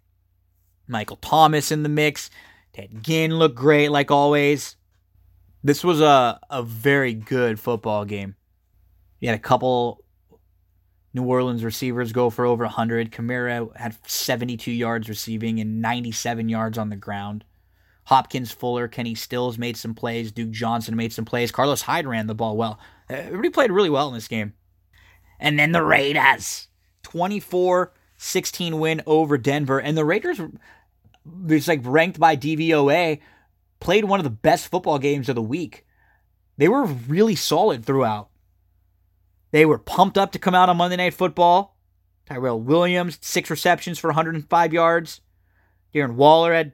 [0.88, 2.30] Michael Thomas in the mix.
[2.73, 4.75] Ted Ginn looked great, like always.
[5.63, 8.36] This was a, a very good football game.
[9.19, 10.05] You had a couple
[11.11, 13.11] New Orleans receivers go for over 100.
[13.11, 17.43] Kamara had 72 yards receiving and 97 yards on the ground.
[18.05, 20.32] Hopkins, Fuller, Kenny Stills made some plays.
[20.32, 21.51] Duke Johnson made some plays.
[21.51, 22.80] Carlos Hyde ran the ball well.
[23.09, 24.53] Uh, everybody played really well in this game.
[25.39, 26.67] And then the Raiders.
[27.03, 29.79] 24 16 win over Denver.
[29.79, 30.41] And the Raiders,
[31.47, 33.19] it's like ranked by DVOA
[33.79, 35.85] played one of the best football games of the week.
[36.57, 38.29] they were really solid throughout.
[39.51, 41.77] They were pumped up to come out on Monday Night Football.
[42.25, 45.21] Tyrell Williams, six receptions for 105 yards.
[45.93, 46.73] Darren Waller had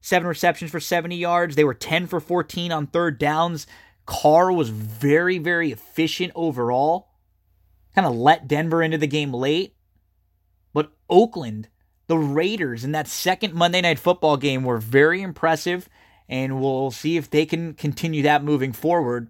[0.00, 1.54] seven receptions for 70 yards.
[1.54, 3.66] They were 10 for 14 on third downs.
[4.04, 7.11] Carr was very, very efficient overall.
[7.94, 9.74] Kind of let Denver into the game late.
[10.72, 11.68] But Oakland,
[12.06, 15.88] the Raiders in that second Monday night football game were very impressive.
[16.28, 19.28] And we'll see if they can continue that moving forward.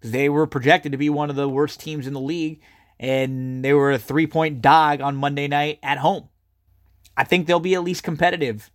[0.00, 2.60] They were projected to be one of the worst teams in the league.
[2.98, 6.28] And they were a three point dog on Monday night at home.
[7.16, 8.70] I think they'll be at least competitive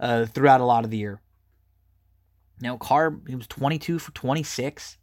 [0.00, 1.20] uh, throughout a lot of the year.
[2.60, 4.98] Now, Carr, he was 22 for 26.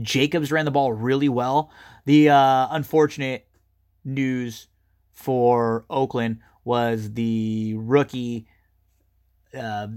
[0.00, 1.70] Jacobs ran the ball really well.
[2.04, 3.46] The uh, unfortunate
[4.04, 4.68] news
[5.12, 8.46] for Oakland was the rookie,
[9.56, 9.88] uh,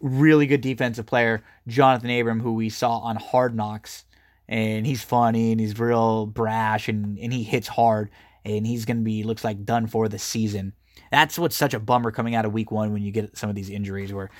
[0.00, 4.04] really good defensive player, Johnathan Abram, who we saw on Hard Knocks.
[4.48, 8.10] And he's funny and he's real brash and, and he hits hard.
[8.44, 10.72] And he's going to be, looks like, done for the season.
[11.10, 13.56] That's what's such a bummer coming out of week one when you get some of
[13.56, 14.30] these injuries where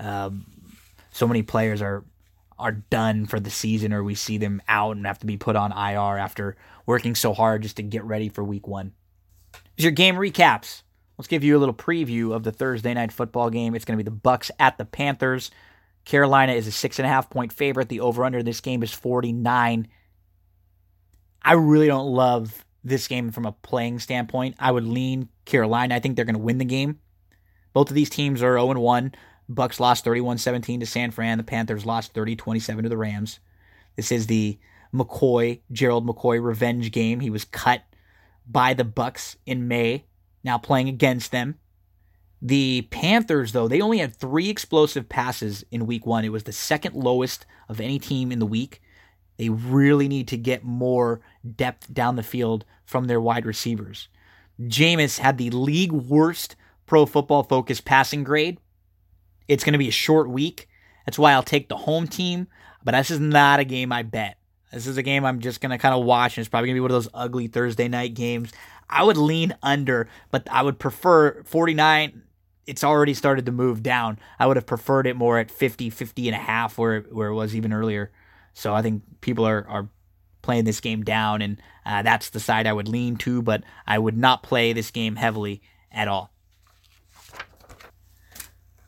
[0.00, 0.46] um,
[1.12, 2.04] so many players are
[2.58, 5.56] are done for the season or we see them out and have to be put
[5.56, 8.92] on IR after working so hard just to get ready for week one.
[9.76, 10.82] Here's your game recaps.
[11.18, 13.74] Let's give you a little preview of the Thursday night football game.
[13.74, 15.50] It's going to be the Bucks at the Panthers.
[16.04, 17.88] Carolina is a six and a half point favorite.
[17.88, 19.88] The over under this game is 49.
[21.44, 24.56] I really don't love this game from a playing standpoint.
[24.58, 25.94] I would lean Carolina.
[25.94, 26.98] I think they're going to win the game.
[27.72, 29.14] Both of these teams are 0 1.
[29.54, 31.38] Bucks lost 31-17 to San Fran.
[31.38, 33.40] The Panthers lost 30-27 to the Rams.
[33.96, 34.58] This is the
[34.94, 37.20] McCoy, Gerald McCoy revenge game.
[37.20, 37.82] He was cut
[38.46, 40.04] by the Bucks in May,
[40.44, 41.58] now playing against them.
[42.40, 46.24] The Panthers, though, they only had three explosive passes in week one.
[46.24, 48.82] It was the second lowest of any team in the week.
[49.36, 51.20] They really need to get more
[51.56, 54.08] depth down the field from their wide receivers.
[54.60, 58.58] Jameis had the league worst pro football focus passing grade.
[59.48, 60.68] It's going to be a short week.
[61.06, 62.46] That's why I'll take the home team,
[62.84, 64.38] but this is not a game I bet.
[64.72, 66.76] This is a game I'm just going to kind of watch, and it's probably going
[66.76, 68.52] to be one of those ugly Thursday night games.
[68.88, 72.22] I would lean under, but I would prefer 49.
[72.66, 74.18] It's already started to move down.
[74.38, 77.34] I would have preferred it more at 50, 50 and a half, where, where it
[77.34, 78.12] was even earlier.
[78.54, 79.88] So I think people are, are
[80.42, 83.98] playing this game down, and uh, that's the side I would lean to, but I
[83.98, 86.31] would not play this game heavily at all.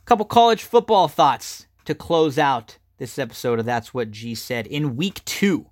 [0.05, 4.67] Couple college football thoughts to close out this episode of That's What G Said.
[4.67, 5.71] In week two,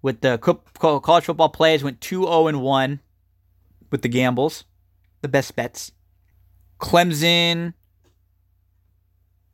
[0.00, 3.00] with the college football plays, went 2 0 and 1
[3.90, 4.64] with the gambles,
[5.20, 5.92] the best bets.
[6.80, 7.74] Clemson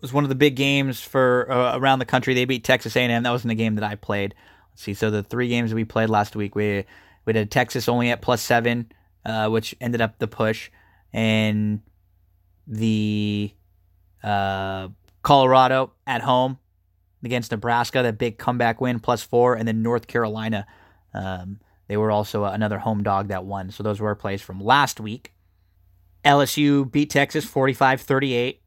[0.01, 2.35] was one of the big games for uh, around the country.
[2.35, 3.25] They beat Texas A&M.
[3.25, 4.33] That wasn't the game that I played.
[4.71, 4.95] Let's see.
[4.95, 6.85] So the three games we played last week, we
[7.25, 8.93] we did Texas only at plus seven,
[9.27, 10.71] uh, which ended up the push,
[11.13, 11.83] and
[12.69, 13.53] the
[14.23, 14.89] uh,
[15.23, 16.59] Colorado at home
[17.23, 20.67] against Nebraska, that big comeback win, plus four, and then North Carolina.
[21.15, 23.71] Um, they were also another home dog that won.
[23.71, 25.33] So those were plays from last week.
[26.25, 28.63] LSU beat Texas 45 38.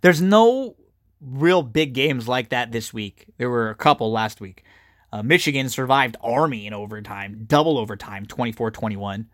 [0.00, 0.76] There's no
[1.20, 3.26] real big games like that this week.
[3.38, 4.64] There were a couple last week.
[5.12, 9.26] Uh, Michigan survived Army in overtime, double overtime, 24 21.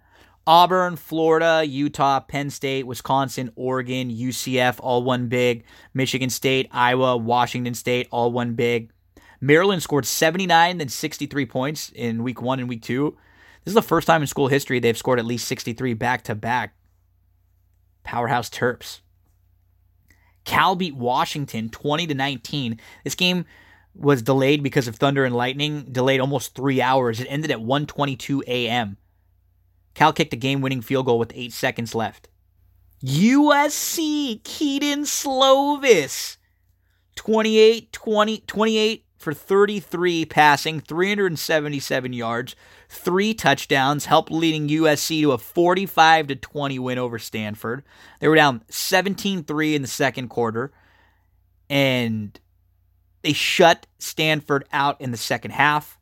[0.47, 5.65] Auburn, Florida, Utah, Penn State, Wisconsin, Oregon, UCF, all won big.
[5.95, 8.91] Michigan State, Iowa, Washington State, all won big.
[9.41, 13.17] Maryland scored 79 then 63 points in week one and week two.
[13.65, 16.35] This is the first time in school history they've scored at least 63 back to
[16.35, 16.75] back.
[18.03, 19.01] Powerhouse Terps.
[20.45, 22.79] Cal beat Washington 20 to 19.
[23.03, 23.47] This game
[23.95, 27.21] was delayed because of thunder and lightning, delayed almost three hours.
[27.21, 28.99] It ended at 1:22 a.m.
[29.95, 32.29] Cal kicked a game winning field goal with eight seconds left.
[33.05, 36.37] USC, Kedon Slovis,
[37.17, 42.57] 28, 20, 28 for 33 passing, 377 yards,
[42.89, 47.83] three touchdowns, helped leading USC to a 45 to 20 win over Stanford.
[48.21, 50.73] They were down 17-3 in the second quarter
[51.71, 52.39] and
[53.23, 55.99] they shut Stanford out in the second half.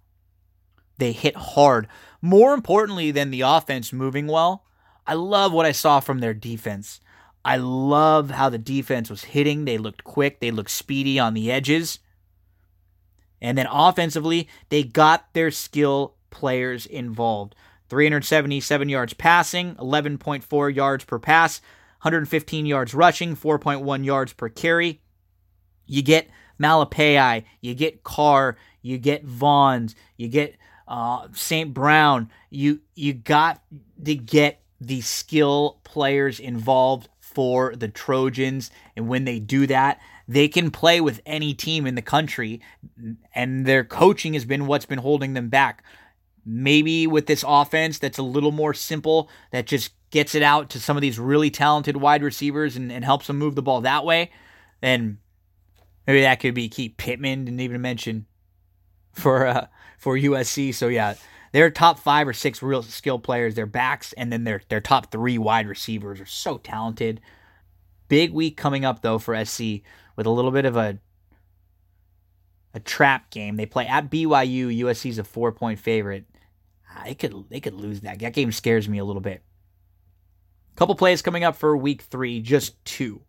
[0.98, 1.88] They hit hard.
[2.22, 4.64] More importantly than the offense moving well,
[5.06, 7.00] I love what I saw from their defense.
[7.44, 9.64] I love how the defense was hitting.
[9.64, 11.98] They looked quick, they looked speedy on the edges.
[13.40, 17.56] And then offensively, they got their skill players involved.
[17.88, 21.60] 377 yards passing, 11.4 yards per pass,
[22.02, 25.02] 115 yards rushing, 4.1 yards per carry.
[25.84, 30.56] You get Malepeai, you get Carr, you get Vaughns, you get
[30.92, 31.72] uh, St.
[31.72, 32.30] Brown.
[32.50, 33.62] You you got
[34.04, 40.48] to get the skill players involved for the Trojans, and when they do that, they
[40.48, 42.60] can play with any team in the country,
[43.34, 45.82] and their coaching has been what's been holding them back.
[46.44, 50.80] Maybe with this offense that's a little more simple, that just gets it out to
[50.80, 54.04] some of these really talented wide receivers and, and helps them move the ball that
[54.04, 54.30] way,
[54.82, 55.16] then
[56.06, 58.26] maybe that could be Keith Pittman, didn't even mention
[59.14, 59.66] for uh,
[60.02, 60.74] for USC.
[60.74, 61.14] So yeah,
[61.52, 65.12] their top five or six real skill players, their backs, and then their their top
[65.12, 67.20] three wide receivers are so talented.
[68.08, 69.80] Big week coming up though for SC
[70.16, 70.98] with a little bit of a
[72.74, 73.56] a trap game.
[73.56, 74.76] They play at BYU.
[74.80, 76.24] USC's a four point favorite.
[76.90, 78.18] Ah, they could they could lose that.
[78.18, 79.44] That game scares me a little bit.
[80.74, 83.22] Couple plays coming up for week three, just two.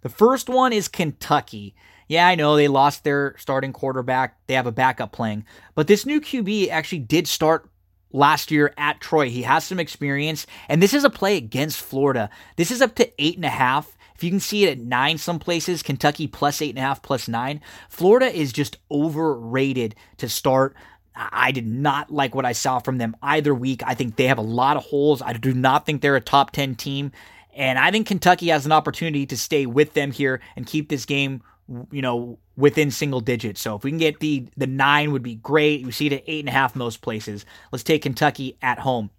[0.00, 1.74] The first one is Kentucky.
[2.08, 4.38] Yeah, I know they lost their starting quarterback.
[4.46, 5.44] They have a backup playing.
[5.74, 7.68] But this new QB actually did start
[8.12, 9.30] last year at Troy.
[9.30, 10.46] He has some experience.
[10.68, 12.30] And this is a play against Florida.
[12.56, 13.96] This is up to eight and a half.
[14.14, 17.02] If you can see it at nine some places, Kentucky plus eight and a half,
[17.02, 17.60] plus nine.
[17.88, 20.76] Florida is just overrated to start.
[21.14, 23.82] I did not like what I saw from them either week.
[23.84, 25.20] I think they have a lot of holes.
[25.20, 27.12] I do not think they're a top 10 team.
[27.54, 31.04] And I think Kentucky has an opportunity to stay with them here and keep this
[31.04, 31.42] game
[31.90, 33.60] you know, within single digits.
[33.60, 35.84] So if we can get the the nine would be great.
[35.84, 37.44] We see it at eight and a half most places.
[37.70, 39.10] Let's take Kentucky at home.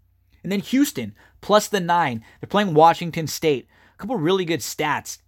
[0.44, 2.24] And then Houston plus the nine.
[2.40, 3.68] They're playing Washington State.
[3.96, 5.20] A couple really good stats.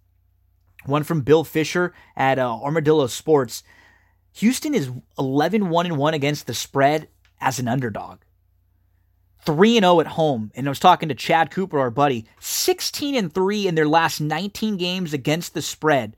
[0.84, 3.62] One from Bill Fisher at uh, Armadillo Sports.
[4.34, 7.08] Houston is 11 1 1 against the spread
[7.40, 8.18] as an underdog.
[9.44, 10.50] 3 0 at home.
[10.54, 14.20] And I was talking to Chad Cooper, our buddy, 16 and 3 in their last
[14.20, 16.16] 19 games against the spread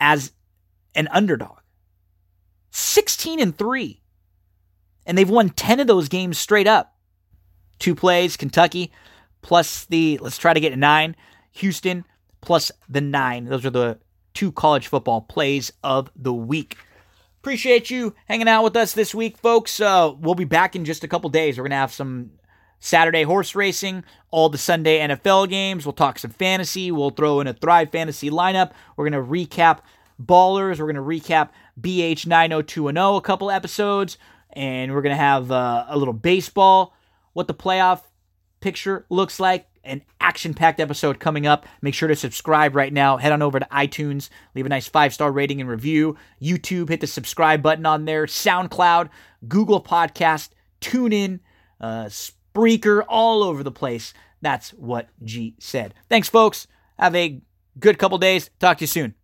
[0.00, 0.32] as
[0.94, 1.58] an underdog.
[2.70, 4.00] 16 and 3.
[5.06, 6.94] And they've won 10 of those games straight up.
[7.78, 8.92] Two plays, Kentucky
[9.42, 11.16] plus the, let's try to get a nine,
[11.52, 12.04] Houston
[12.40, 13.46] plus the nine.
[13.46, 13.98] Those are the
[14.34, 16.76] two college football plays of the week.
[17.40, 19.80] Appreciate you hanging out with us this week, folks.
[19.80, 21.56] Uh, we'll be back in just a couple days.
[21.56, 22.32] We're going to have some
[22.80, 25.84] Saturday horse racing, all the Sunday NFL games.
[25.84, 26.90] We'll talk some fantasy.
[26.90, 28.72] We'll throw in a Thrive Fantasy lineup.
[28.96, 29.80] We're going to recap
[30.20, 30.78] Ballers.
[30.78, 31.50] We're going to recap
[31.80, 34.18] BH 90210 a couple episodes.
[34.52, 36.94] And we're going to have uh, a little baseball,
[37.34, 38.02] what the playoff
[38.60, 41.66] picture looks like, an action packed episode coming up.
[41.80, 43.16] Make sure to subscribe right now.
[43.16, 46.16] Head on over to iTunes, leave a nice five star rating and review.
[46.42, 48.26] YouTube, hit the subscribe button on there.
[48.26, 49.08] SoundCloud,
[49.46, 50.50] Google Podcast,
[50.80, 51.40] TuneIn,
[51.80, 52.08] uh,
[52.54, 54.12] Spreaker, all over the place.
[54.42, 55.94] That's what G said.
[56.08, 56.66] Thanks, folks.
[56.98, 57.40] Have a
[57.78, 58.50] good couple days.
[58.58, 59.14] Talk to you soon.